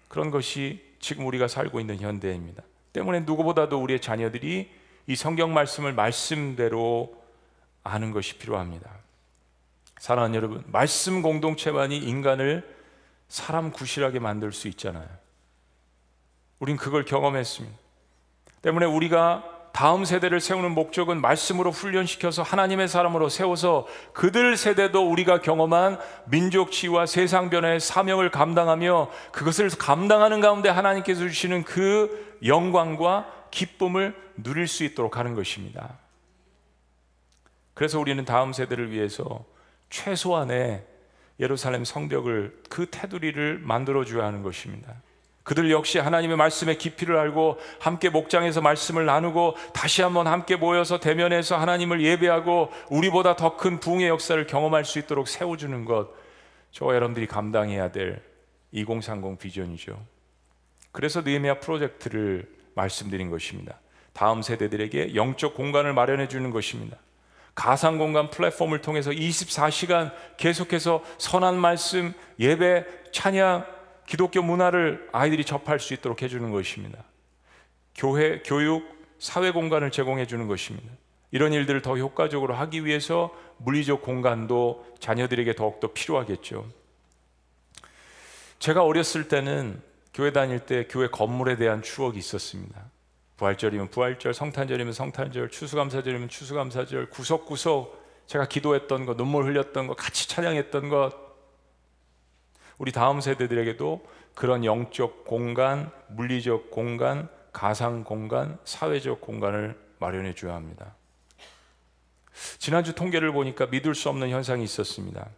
그런 0.07 0.31
것이 0.31 0.81
지금 1.01 1.27
우리가 1.27 1.49
살고 1.49 1.81
있는 1.81 1.99
현대입니다. 1.99 2.63
때문에 2.93 3.21
누구보다도 3.21 3.83
우리의 3.83 4.01
자녀들이 4.01 4.71
이 5.09 5.17
성경 5.17 5.53
말씀을 5.53 5.93
말씀대로 5.95 7.21
아는 7.83 8.13
것이 8.13 8.39
필요합니다. 8.39 8.89
사랑하는 9.99 10.37
여러분, 10.37 10.63
말씀 10.69 11.23
공동체만이 11.23 11.99
인간을 11.99 12.77
사람 13.27 13.73
구실하게 13.73 14.21
만들 14.21 14.53
수 14.53 14.69
있잖아요. 14.69 15.09
우린 16.61 16.77
그걸 16.77 17.05
경험했습니다. 17.05 17.77
때문에 18.63 18.87
우리가 18.87 19.58
다음 19.73 20.05
세대를 20.05 20.41
세우는 20.41 20.73
목적은 20.73 21.21
말씀으로 21.21 21.71
훈련시켜서 21.71 22.43
하나님의 22.43 22.89
사람으로 22.89 23.29
세워서 23.29 23.87
그들 24.13 24.57
세대도 24.57 25.11
우리가 25.11 25.41
경험한 25.41 25.99
민족 26.27 26.73
치유와 26.73 27.07
세상 27.07 27.51
변화의 27.51 27.81
사명을 27.81 28.31
감당하며 28.31 29.11
그것을 29.33 29.71
감당하는 29.71 30.41
가운데 30.41 30.69
하나님께서 30.69 31.21
주시는 31.21 31.65
그 31.65 32.37
영광과 32.45 33.27
기쁨을 33.51 34.15
누릴 34.37 34.67
수 34.67 34.85
있도록 34.85 35.17
하는 35.17 35.35
것입니다. 35.35 35.99
그래서 37.75 38.01
우리는 38.01 38.25
다음 38.25 38.53
세대를 38.53 38.91
위해서 38.91 39.45
최소한의 39.91 40.85
예루살렘 41.41 41.85
성벽을 41.85 42.63
그 42.69 42.91
테두리를 42.91 43.61
만들어 43.61 44.05
줘야 44.05 44.27
하는 44.27 44.43
것입니다. 44.43 44.95
그들 45.49 45.71
역시 45.71 45.99
하나님의 45.99 46.37
말씀의 46.37 46.77
깊이를 46.77 47.17
알고 47.17 47.57
함께 47.81 48.11
목장에서 48.11 48.61
말씀을 48.61 49.07
나누고 49.07 49.57
다시 49.73 50.03
한번 50.03 50.27
함께 50.27 50.57
모여서 50.57 51.01
대면해서 51.01 51.57
하나님을 51.57 52.03
예배하고 52.03 52.71
우리보다 52.91 53.35
더 53.35 53.57
큰 53.57 53.81
부흥의 53.81 54.09
역사를 54.09 54.47
경험할 54.47 54.85
수 54.85 54.99
있도록 54.99 55.27
세워주는 55.27 55.87
것 55.87 56.11
저와 56.73 56.95
여러분들이 56.95 57.27
감당해야 57.27 57.91
될 57.91 58.21
2030 58.73 59.39
비전이죠. 59.39 59.99
그래서 60.93 61.23
느헤미야 61.23 61.61
프로젝트를 61.61 62.47
말씀드린 62.75 63.31
것입니다. 63.31 63.81
다음 64.13 64.43
세대들에게 64.43 65.15
영적 65.15 65.55
공간을 65.55 65.95
마련해 65.95 66.29
주는 66.29 66.51
것입니다. 66.51 66.99
가상 67.55 67.97
공간 67.97 68.29
플랫폼을 68.29 68.83
통해서 68.83 69.13
24시간 69.13 70.13
계속해서 70.37 71.03
선한 71.17 71.57
말씀, 71.57 72.13
예배, 72.39 72.85
찬양, 73.13 73.78
기독교 74.09 74.41
문화를 74.41 75.07
아이들이 75.13 75.45
접할 75.45 75.79
수 75.79 75.93
있도록 75.93 76.23
해주는 76.23 76.51
것입니다. 76.51 77.05
교회, 77.95 78.41
교육, 78.43 78.89
사회 79.19 79.51
공간을 79.51 79.91
제공해 79.91 80.27
주는 80.27 80.47
것입니다. 80.47 80.91
이런 81.31 81.53
일들을 81.53 81.83
더 81.83 81.99
효과적으로 81.99 82.55
하기 82.55 82.87
위해서 82.87 83.31
물리적 83.59 84.01
공간도 84.01 84.95
자녀들에게 84.99 85.55
더욱더 85.55 85.93
필요하겠죠. 85.93 86.67
제가 88.59 88.83
어렸을 88.83 89.29
때는 89.29 89.83
교회 90.15 90.33
다닐 90.33 90.61
때 90.61 90.87
교회 90.89 91.09
건물에 91.09 91.57
대한 91.57 91.83
추억이 91.83 92.17
있었습니다. 92.17 92.91
부활절이면 93.37 93.91
부활절, 93.91 94.33
성탄절이면 94.33 94.95
성탄절, 94.95 95.51
추수감사절이면 95.51 96.31
추수감사절, 96.31 97.11
구석구석 97.11 98.25
제가 98.27 98.47
기도했던 98.49 99.05
것, 99.05 99.19
눈물 99.19 99.45
흘렸던 99.45 99.87
것, 99.87 99.97
같이 99.99 100.31
찬양했던 100.31 100.89
것, 100.89 101.28
우리 102.79 102.93
다음 102.93 103.21
세대들에게도 103.21 104.07
그런 104.35 104.65
영적 104.65 105.25
공간, 105.25 105.91
물리적 106.09 106.71
공간, 106.71 107.29
가상 107.53 108.05
공간, 108.05 108.59
사회적 108.65 109.21
공간을 109.21 109.77
마련해 109.99 110.35
줘야 110.35 110.55
합니다. 110.55 110.95
지난주 112.59 112.95
통계를 112.95 113.33
보니까 113.33 113.67
믿을 113.67 113.95
수 113.97 114.09
없는 114.09 114.31
현상이 114.31 114.63
있었습니다. 114.63 115.29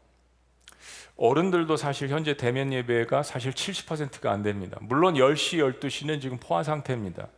어른들도 1.17 1.77
사실 1.77 2.09
현재 2.09 2.37
대면 2.37 2.73
예배가 2.73 3.23
사실 3.23 3.53
70%가 3.53 4.31
안 4.31 4.43
됩니다. 4.43 4.79
물론 4.81 5.15
10시, 5.15 5.81
12시는 5.81 6.21
지금 6.21 6.39
포화 6.39 6.63
상태입니다. 6.63 7.29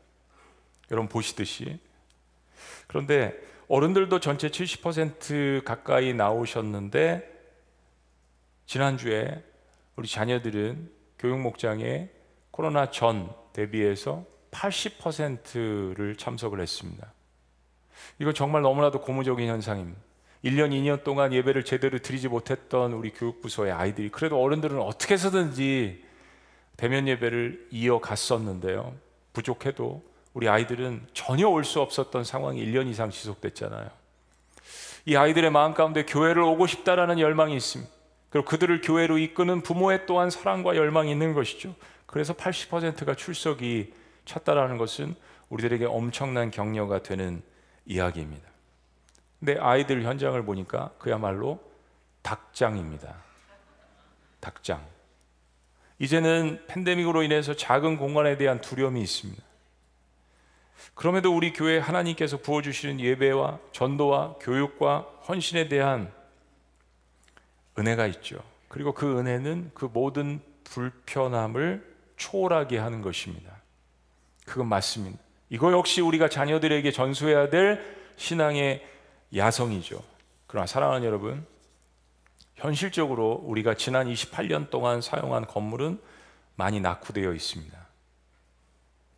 여러분 0.90 1.08
보시듯이 1.08 1.78
그런데 2.86 3.34
어른들도 3.68 4.20
전체 4.20 4.48
70% 4.48 5.64
가까이 5.64 6.12
나오셨는데 6.12 7.28
지난주에 8.66 9.42
우리 9.96 10.08
자녀들은 10.08 10.90
교육 11.18 11.40
목장에 11.40 12.08
코로나 12.50 12.90
전 12.90 13.32
대비해서 13.52 14.24
80%를 14.50 16.16
참석을 16.16 16.60
했습니다. 16.60 17.12
이건 18.18 18.34
정말 18.34 18.62
너무나도 18.62 19.00
고무적인 19.00 19.48
현상입니다. 19.48 20.00
1년, 20.44 20.70
2년 20.70 21.04
동안 21.04 21.32
예배를 21.32 21.64
제대로 21.64 21.98
드리지 21.98 22.28
못했던 22.28 22.92
우리 22.92 23.12
교육부서의 23.12 23.72
아이들이 23.72 24.08
그래도 24.08 24.42
어른들은 24.42 24.80
어떻게 24.80 25.14
해서든지 25.14 26.04
대면 26.76 27.06
예배를 27.06 27.68
이어갔었는데요. 27.70 28.94
부족해도 29.32 30.02
우리 30.34 30.48
아이들은 30.48 31.06
전혀 31.12 31.48
올 31.48 31.64
수 31.64 31.80
없었던 31.80 32.24
상황이 32.24 32.64
1년 32.64 32.88
이상 32.88 33.10
지속됐잖아요. 33.10 33.88
이 35.04 35.16
아이들의 35.16 35.50
마음 35.50 35.74
가운데 35.74 36.04
교회를 36.04 36.42
오고 36.42 36.66
싶다라는 36.66 37.20
열망이 37.20 37.54
있습니다. 37.56 37.90
그리고 38.32 38.46
그들을 38.46 38.80
교회로 38.80 39.18
이끄는 39.18 39.60
부모의 39.60 40.06
또한 40.06 40.30
사랑과 40.30 40.74
열망이 40.74 41.10
있는 41.10 41.34
것이죠. 41.34 41.74
그래서 42.06 42.32
80%가 42.32 43.14
출석이 43.14 43.92
찼다라는 44.24 44.78
것은 44.78 45.14
우리들에게 45.50 45.84
엄청난 45.84 46.50
격려가 46.50 47.02
되는 47.02 47.42
이야기입니다. 47.84 48.48
근데 49.38 49.58
아이들 49.58 50.02
현장을 50.04 50.42
보니까 50.44 50.92
그야말로 50.98 51.60
닭장입니다. 52.22 53.14
닭장. 54.40 54.82
이제는 55.98 56.64
팬데믹으로 56.68 57.22
인해서 57.22 57.54
작은 57.54 57.98
공간에 57.98 58.38
대한 58.38 58.62
두려움이 58.62 59.02
있습니다. 59.02 59.42
그럼에도 60.94 61.36
우리 61.36 61.52
교회 61.52 61.78
하나님께서 61.78 62.38
부어주시는 62.38 62.98
예배와 62.98 63.58
전도와 63.72 64.36
교육과 64.40 65.00
헌신에 65.28 65.68
대한 65.68 66.10
은혜가 67.78 68.06
있죠. 68.08 68.42
그리고 68.68 68.92
그 68.92 69.18
은혜는 69.18 69.72
그 69.74 69.88
모든 69.92 70.40
불편함을 70.64 71.96
초월하게 72.16 72.78
하는 72.78 73.02
것입니다. 73.02 73.60
그건 74.46 74.68
맞습니다. 74.68 75.18
이거 75.50 75.72
역시 75.72 76.00
우리가 76.00 76.28
자녀들에게 76.28 76.90
전수해야 76.90 77.50
될 77.50 77.84
신앙의 78.16 78.86
야성이죠. 79.34 80.02
그러나 80.46 80.66
사랑하는 80.66 81.06
여러분, 81.06 81.46
현실적으로 82.56 83.40
우리가 83.44 83.74
지난 83.74 84.06
28년 84.06 84.70
동안 84.70 85.00
사용한 85.00 85.46
건물은 85.46 86.00
많이 86.54 86.80
낙후되어 86.80 87.32
있습니다. 87.32 87.78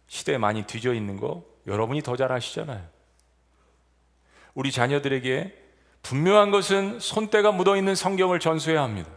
시대에 0.07 0.39
많이 0.39 0.65
뒤져 0.65 0.95
있는 0.95 1.17
거 1.19 1.45
여러분이 1.67 2.03
더 2.03 2.17
잘 2.17 2.31
아시잖아요. 2.33 2.87
우리 4.55 4.71
자녀들에게 4.71 5.64
분명한 6.05 6.51
것은 6.51 7.01
손때가 7.01 7.51
묻어 7.51 7.77
있는 7.77 7.95
성경을 7.95 8.39
전수해야 8.39 8.83
합니다. 8.83 9.11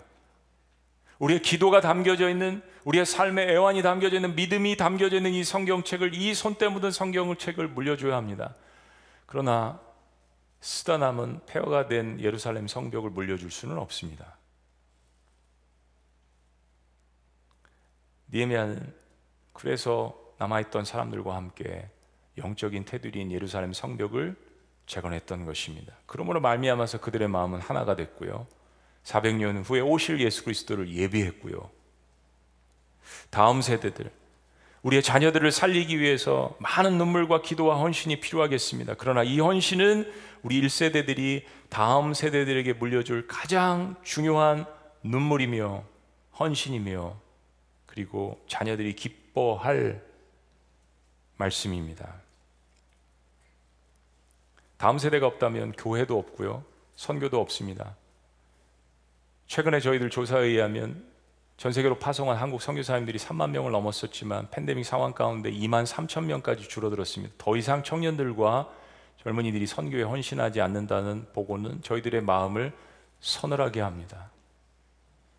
우리의 1.19 1.41
기도가 1.41 1.81
담겨져 1.81 2.29
있는 2.29 2.61
우리의 2.85 3.05
삶의 3.05 3.49
애환이 3.49 3.81
담겨져 3.81 4.15
있는 4.15 4.35
믿음이 4.35 4.77
담겨져 4.77 5.17
있는 5.17 5.33
이 5.33 5.43
성경책을 5.43 6.15
이 6.15 6.33
손때 6.33 6.69
묻은 6.69 6.91
성경을 6.91 7.35
책을 7.35 7.67
물려줘야 7.67 8.15
합니다. 8.15 8.55
그러나 9.25 9.81
쓰다 10.61 10.97
남은 10.97 11.41
폐허가 11.45 11.87
된 11.87 12.19
예루살렘 12.21 12.67
성벽을 12.67 13.09
물려줄 13.09 13.51
수는 13.51 13.77
없습니다. 13.77 14.37
니에미아는 18.31 18.93
그래서 19.51 20.17
남아있던 20.37 20.85
사람들과 20.85 21.35
함께 21.35 21.89
영적인 22.37 22.85
테두리인 22.85 23.31
예루살렘 23.31 23.73
성벽을 23.73 24.46
재건했던 24.87 25.45
것입니다. 25.45 25.93
그러므로 26.05 26.39
말미암아서 26.41 27.01
그들의 27.01 27.27
마음은 27.27 27.59
하나가 27.59 27.95
됐고요. 27.95 28.47
400년 29.03 29.63
후에 29.63 29.81
오실 29.81 30.19
예수 30.21 30.43
그리스도를 30.43 30.91
예비했고요. 30.91 31.69
다음 33.29 33.61
세대들 33.61 34.11
우리의 34.83 35.03
자녀들을 35.03 35.51
살리기 35.51 35.99
위해서 35.99 36.55
많은 36.59 36.97
눈물과 36.97 37.41
기도와 37.41 37.77
헌신이 37.79 38.19
필요하겠습니다. 38.19 38.95
그러나 38.97 39.23
이 39.23 39.39
헌신은 39.39 40.11
우리 40.43 40.61
1세대들이 40.61 41.43
다음 41.69 42.13
세대들에게 42.13 42.73
물려줄 42.73 43.27
가장 43.27 43.95
중요한 44.03 44.65
눈물이며 45.03 45.83
헌신이며 46.39 47.19
그리고 47.85 48.39
자녀들이 48.47 48.93
기뻐할 48.93 50.01
말씀입니다. 51.37 52.26
다음 54.77 54.97
세대가 54.97 55.27
없다면 55.27 55.73
교회도 55.73 56.17
없고요. 56.17 56.63
선교도 56.95 57.39
없습니다. 57.41 57.95
최근에 59.47 59.79
저희들 59.79 60.09
조사에 60.09 60.45
의하면 60.45 61.05
전 61.57 61.71
세계로 61.71 61.97
파송한 61.97 62.37
한국 62.37 62.61
선교사님들이 62.61 63.17
3만 63.17 63.49
명을 63.49 63.71
넘었었지만 63.71 64.49
팬데믹 64.51 64.85
상황 64.85 65.13
가운데 65.13 65.51
2만 65.51 65.87
3천 65.87 66.25
명까지 66.25 66.67
줄어들었습니다. 66.67 67.33
더 67.39 67.57
이상 67.57 67.81
청년들과 67.81 68.71
젊은이들이 69.23 69.65
선교에 69.65 70.03
헌신하지 70.03 70.61
않는다는 70.61 71.27
보고는 71.33 71.81
저희들의 71.81 72.21
마음을 72.21 72.73
서늘하게 73.19 73.81
합니다. 73.81 74.29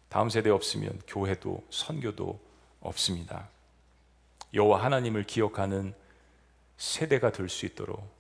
다음 0.09 0.29
세대 0.29 0.51
없으면 0.51 1.01
교회도 1.07 1.65
선교도 1.71 2.41
없습니다. 2.81 3.49
여호와 4.55 4.83
하나님을 4.83 5.23
기억하는 5.25 5.95
세대가 6.77 7.31
될 7.31 7.49
수 7.49 7.67
있도록 7.67 8.18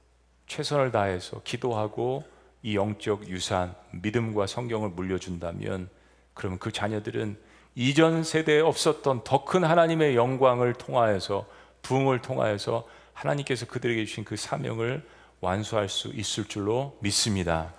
최선을 0.49 0.91
다해서 0.91 1.41
기도하고 1.45 2.25
이 2.63 2.75
영적 2.75 3.29
유산, 3.29 3.75
믿음과 3.93 4.47
성경을 4.47 4.91
물려준다면 4.91 5.89
그러면 6.35 6.59
그 6.59 6.73
자녀들은 6.73 7.39
이전 7.75 8.25
세대에 8.25 8.61
없었던 8.61 9.23
더 9.23 9.45
큰 9.45 9.63
하나님의 9.63 10.17
영광을 10.17 10.75
통하여서 10.75 11.47
부흥을 11.83 12.21
통하여서 12.23 12.89
하나님께서 13.13 13.67
그들에게 13.67 14.05
주신 14.05 14.25
그 14.25 14.37
사명을 14.37 15.07
완수할 15.41 15.89
수 15.89 16.09
있을 16.09 16.45
줄로 16.45 16.97
믿습니다. 17.01 17.73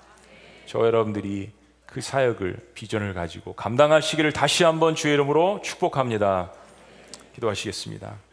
저 0.65 0.79
여러분들이 0.85 1.51
그 1.85 2.01
사역을 2.01 2.71
비전을 2.75 3.13
가지고 3.13 3.53
감당하시기를 3.53 4.31
다시 4.31 4.63
한번 4.63 4.95
주의 4.95 5.13
이름으로 5.15 5.61
축복합니다. 5.63 6.53
기도하시겠습니다. 7.35 8.28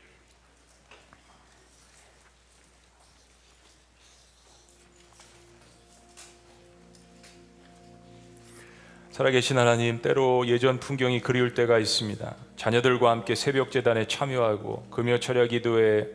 살아계신 9.16 9.56
하나님, 9.56 10.02
때로 10.02 10.46
예전 10.46 10.78
풍경이 10.78 11.20
그리울 11.20 11.54
때가 11.54 11.78
있습니다. 11.78 12.34
자녀들과 12.56 13.10
함께 13.10 13.34
새벽 13.34 13.70
재단에 13.70 14.06
참여하고 14.06 14.88
금요 14.90 15.20
철야 15.20 15.46
기도에 15.46 16.06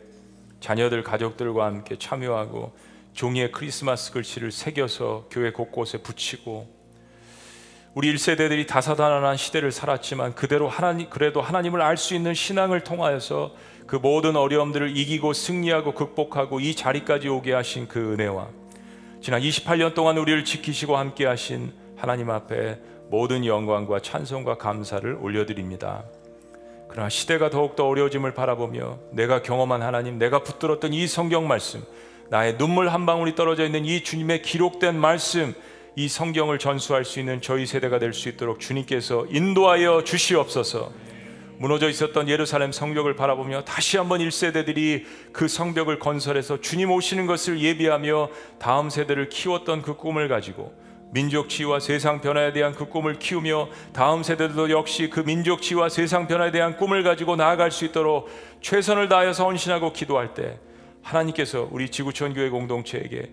자녀들 0.60 1.02
가족들과 1.02 1.66
함께 1.66 1.96
참여하고 1.98 2.72
종이에 3.12 3.50
크리스마스 3.50 4.12
글씨를 4.12 4.52
새겨서 4.52 5.26
교회 5.32 5.50
곳곳에 5.50 5.98
붙이고 5.98 6.68
우리 7.94 8.14
1세대들이 8.14 8.68
다사다난한 8.68 9.36
시대를 9.36 9.72
살았지만 9.72 10.36
그대로 10.36 10.68
하나님 10.68 11.10
그래도 11.10 11.40
하나님을 11.40 11.82
알 11.82 11.96
수 11.96 12.14
있는 12.14 12.34
신앙을 12.34 12.84
통하여서 12.84 13.56
그 13.88 13.96
모든 13.96 14.36
어려움들을 14.36 14.96
이기고 14.96 15.32
승리하고 15.32 15.94
극복하고 15.94 16.60
이 16.60 16.76
자리까지 16.76 17.26
오게 17.26 17.52
하신 17.52 17.88
그 17.88 18.12
은혜와 18.12 18.46
지난 19.20 19.40
28년 19.40 19.92
동안 19.94 20.18
우리를 20.18 20.44
지키시고 20.44 20.96
함께 20.96 21.26
하신 21.26 21.81
하나님 22.02 22.30
앞에 22.30 22.80
모든 23.10 23.46
영광과 23.46 24.00
찬송과 24.00 24.58
감사를 24.58 25.18
올려드립니다. 25.20 26.02
그러나 26.88 27.08
시대가 27.08 27.48
더욱더 27.48 27.86
어려워짐을 27.86 28.34
바라보며 28.34 28.98
내가 29.12 29.40
경험한 29.40 29.82
하나님, 29.82 30.18
내가 30.18 30.42
붙들었던 30.42 30.92
이 30.94 31.06
성경 31.06 31.46
말씀, 31.46 31.80
나의 32.28 32.58
눈물 32.58 32.88
한 32.88 33.06
방울이 33.06 33.36
떨어져 33.36 33.64
있는 33.64 33.84
이 33.84 34.02
주님의 34.02 34.42
기록된 34.42 34.98
말씀, 34.98 35.54
이 35.94 36.08
성경을 36.08 36.58
전수할 36.58 37.04
수 37.04 37.20
있는 37.20 37.40
저희 37.40 37.66
세대가 37.66 38.00
될 38.00 38.12
수 38.12 38.28
있도록 38.28 38.58
주님께서 38.58 39.26
인도하여 39.30 40.02
주시옵소서. 40.02 40.90
무너져 41.58 41.88
있었던 41.88 42.28
예루살렘 42.28 42.72
성벽을 42.72 43.14
바라보며 43.14 43.62
다시 43.62 43.96
한번 43.96 44.18
1세대들이 44.18 45.04
그 45.32 45.46
성벽을 45.46 46.00
건설해서 46.00 46.60
주님 46.60 46.90
오시는 46.90 47.26
것을 47.28 47.60
예비하며 47.60 48.30
다음 48.58 48.90
세대를 48.90 49.28
키웠던 49.28 49.82
그 49.82 49.94
꿈을 49.94 50.26
가지고 50.26 50.74
민족 51.12 51.50
치유와 51.50 51.78
세상 51.80 52.22
변화에 52.22 52.54
대한 52.54 52.72
그 52.72 52.86
꿈을 52.86 53.18
키우며 53.18 53.68
다음 53.92 54.22
세대들도 54.22 54.70
역시 54.70 55.10
그 55.10 55.20
민족 55.20 55.60
치유와 55.60 55.90
세상 55.90 56.26
변화에 56.26 56.50
대한 56.50 56.78
꿈을 56.78 57.02
가지고 57.02 57.36
나아갈 57.36 57.70
수 57.70 57.84
있도록 57.84 58.30
최선을 58.62 59.10
다해서 59.10 59.44
헌신하고 59.44 59.92
기도할 59.92 60.32
때 60.32 60.58
하나님께서 61.02 61.68
우리 61.70 61.90
지구촌 61.90 62.32
교회 62.32 62.48
공동체에게 62.48 63.30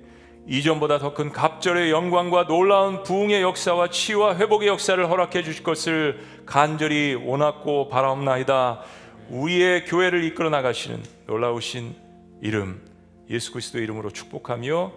이전보다 0.48 1.00
더 1.00 1.14
큰 1.14 1.32
갑절의 1.32 1.92
영광과 1.92 2.48
놀라운 2.48 3.04
부흥의 3.04 3.42
역사와 3.44 3.90
치유와 3.90 4.36
회복의 4.38 4.68
역사를 4.68 5.10
허락해 5.10 5.44
주실 5.44 5.64
것을 5.64 6.20
간절히 6.46 7.14
원하고 7.14 7.88
바라옵나이다. 7.88 8.82
우리의 9.30 9.86
교회를 9.86 10.24
이끌어 10.26 10.50
나가시는 10.50 11.02
놀라우신 11.28 11.96
이름 12.42 12.82
예수 13.30 13.52
그리스도 13.52 13.80
이름으로 13.80 14.10
축복하며 14.10 14.92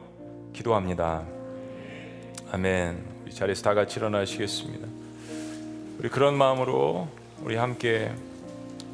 기도합니다. 0.54 1.41
아멘. 2.55 2.98
우리 3.24 3.32
자리에서 3.32 3.62
다 3.62 3.72
같이 3.72 3.98
일어나시겠습니다. 3.98 4.86
우리 5.98 6.11
그런 6.11 6.34
마음으로 6.36 7.09
우리 7.42 7.57
함께 7.57 8.12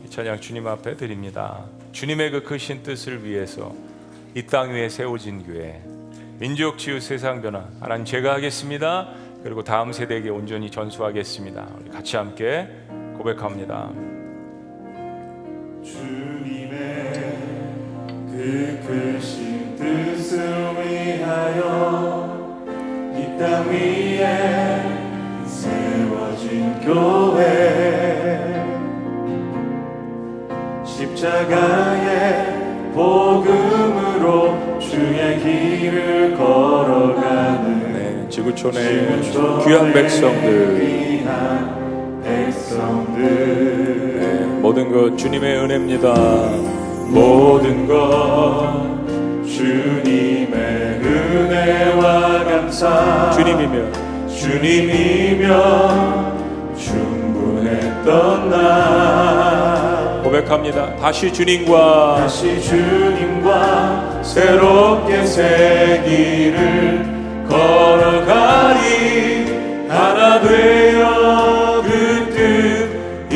이 0.07 0.11
찬양 0.11 0.41
주님 0.41 0.69
앞에 0.69 0.97
드립니다. 0.97 1.65
주님의 1.91 2.31
그 2.31 2.45
크신 2.45 2.85
뜻을 2.85 3.25
위해서 3.25 3.75
이 4.37 4.43
땅 4.47 4.71
위에 4.71 4.89
세워진 4.89 5.43
교회 5.45 5.83
민족 6.39 6.79
치유 6.79 7.01
세상 7.01 7.43
변화 7.43 7.67
하나님 7.81 8.05
제가 8.05 8.35
하겠습니다. 8.35 9.09
그리고 9.43 9.65
다음 9.65 9.93
세대에게 9.93 10.29
온전히 10.31 10.71
전수하겠습니다. 10.71 11.67
우리 11.81 11.91
같이 11.91 12.17
함께 12.17 12.69
고백합니다. 13.17 13.91
주님의 15.83 17.13
그 18.31 18.81
크신 18.87 19.75
뜻을 19.75 20.47
위하여 20.77 21.98
이 21.98 21.98
땅 23.39 23.69
위에 23.71 24.83
세워진 25.47 26.75
교회. 26.81 28.65
십자가의 30.85 32.59
복음으로 32.93 34.79
주의 34.81 35.39
길을 35.39 36.37
걸어가는 36.37 37.93
네, 37.93 38.27
지구촌의 38.29 39.23
지구촌의 39.23 39.65
귀한 39.65 39.93
백성들. 39.93 40.81
귀한 40.81 42.21
백성들. 42.25 44.19
네, 44.21 44.47
모든 44.61 44.91
것 44.93 45.17
주님의 45.17 45.59
은혜입니다. 45.59 46.13
모든 47.09 47.87
것 47.87 48.99
주님의 49.47 50.28
은혜와 51.29 52.45
감사. 52.45 53.31
주님이며. 53.31 53.93
주님이며 54.29 55.49
충분했던 56.77 58.51
나. 58.51 60.21
고백합니다. 60.23 60.95
다시 60.97 61.33
주님과 61.33 62.17
다시 62.21 62.61
주님과 62.61 64.21
새롭게 64.23 65.25
새 65.25 66.03
길을 66.07 67.07
걸어가리. 67.49 68.79
하나 69.89 70.41
되어 70.41 71.83
그 71.83 71.89
뜻 72.31 73.33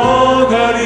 이루어가리 0.00 0.80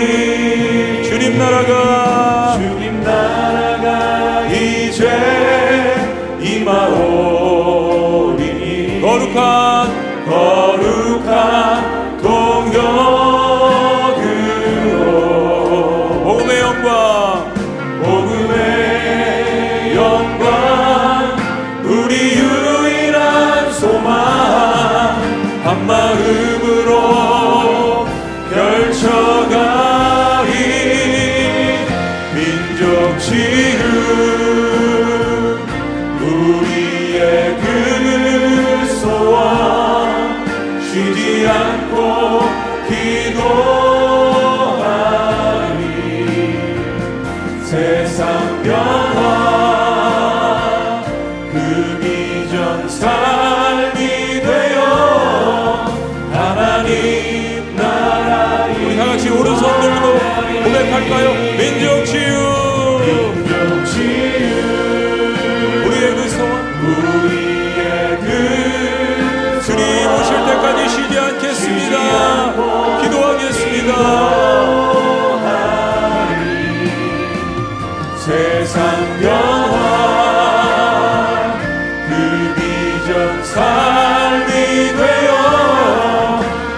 비전 83.05 83.44
삶이 83.44 84.48
되어 84.96 85.34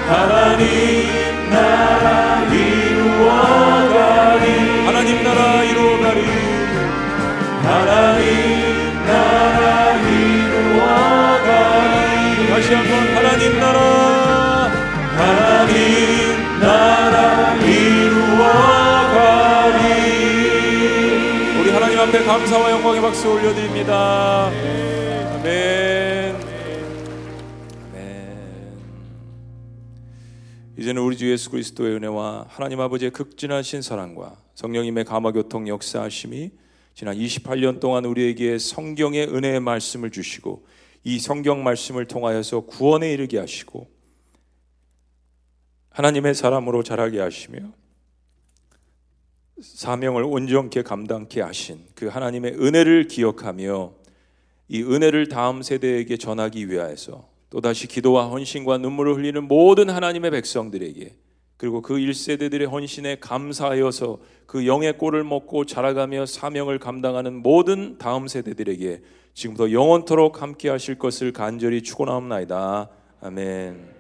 하나님 0.09 1.51
나라 1.51 2.43
이루어가리. 2.51 4.45
하나님 4.87 5.22
나라 5.22 5.62
이루어가리. 5.62 6.20
하나님 7.62 8.27
나라 9.07 9.95
이루어가리. 10.11 11.47
다시 12.51 12.74
한번 12.74 13.16
하나님 13.16 13.61
나라. 13.61 13.79
하나님 15.16 16.59
나라 16.59 17.55
이루어가리. 17.55 18.27
우리 21.61 21.70
하나님 21.70 22.01
앞에 22.01 22.24
감사와 22.24 22.72
영광의 22.72 23.01
박수 23.01 23.31
올려드립니다. 23.31 24.51
우리 31.17 31.19
주 31.19 31.33
예수 31.33 31.49
그리스도의 31.49 31.95
은혜와 31.95 32.45
하나님 32.47 32.79
아버지의 32.79 33.11
극진하신 33.11 33.81
사랑과 33.81 34.37
성령님의 34.55 35.07
감화교통 35.07 35.67
역사하심이 35.67 36.51
지난 36.93 37.17
28년 37.17 37.81
동안 37.81 38.05
우리에게 38.05 38.59
성경의 38.59 39.29
은혜의 39.29 39.61
말씀을 39.61 40.11
주시고 40.11 40.67
이 41.05 41.19
성경 41.19 41.64
말씀을 41.64 42.07
통하여서 42.07 42.67
구원에 42.67 43.14
이르게 43.14 43.39
하시고 43.39 43.89
하나님의 45.89 46.35
사람으로 46.35 46.83
자라게 46.83 47.19
하시며 47.21 47.73
사명을 49.62 50.23
온전케 50.23 50.83
감당케 50.83 51.41
하신 51.41 51.87
그 51.95 52.09
하나님의 52.09 52.57
은혜를 52.61 53.09
기억하며 53.09 53.95
이 54.69 54.83
은혜를 54.83 55.31
다음 55.31 55.62
세대에게 55.62 56.19
전하기 56.19 56.69
위하여서 56.69 57.36
또다시 57.57 57.87
기도와 57.87 58.27
헌신과 58.27 58.77
눈물을 58.79 59.15
흘리는 59.17 59.49
모든 59.49 59.89
하나님의 59.89 60.31
백성들에게 60.31 61.15
그리고 61.57 61.81
그 61.81 61.95
1세대들의 61.95 62.71
헌신에 62.71 63.17
감사하여서 63.19 64.19
그 64.45 64.67
영의 64.67 64.99
꼴을 64.99 65.25
먹고 65.25 65.65
자라가며 65.65 66.27
사명을 66.27 66.79
감당하는 66.79 67.33
모든 67.33 67.97
다음 67.97 68.29
세대들에게 68.29 69.01
지금부터 69.33 69.73
영원토록 69.73 70.43
함께 70.43 70.69
하실 70.69 70.99
것을 70.99 71.33
간절히 71.33 71.83
축원하옵나이다. 71.83 72.91
아멘. 73.23 73.95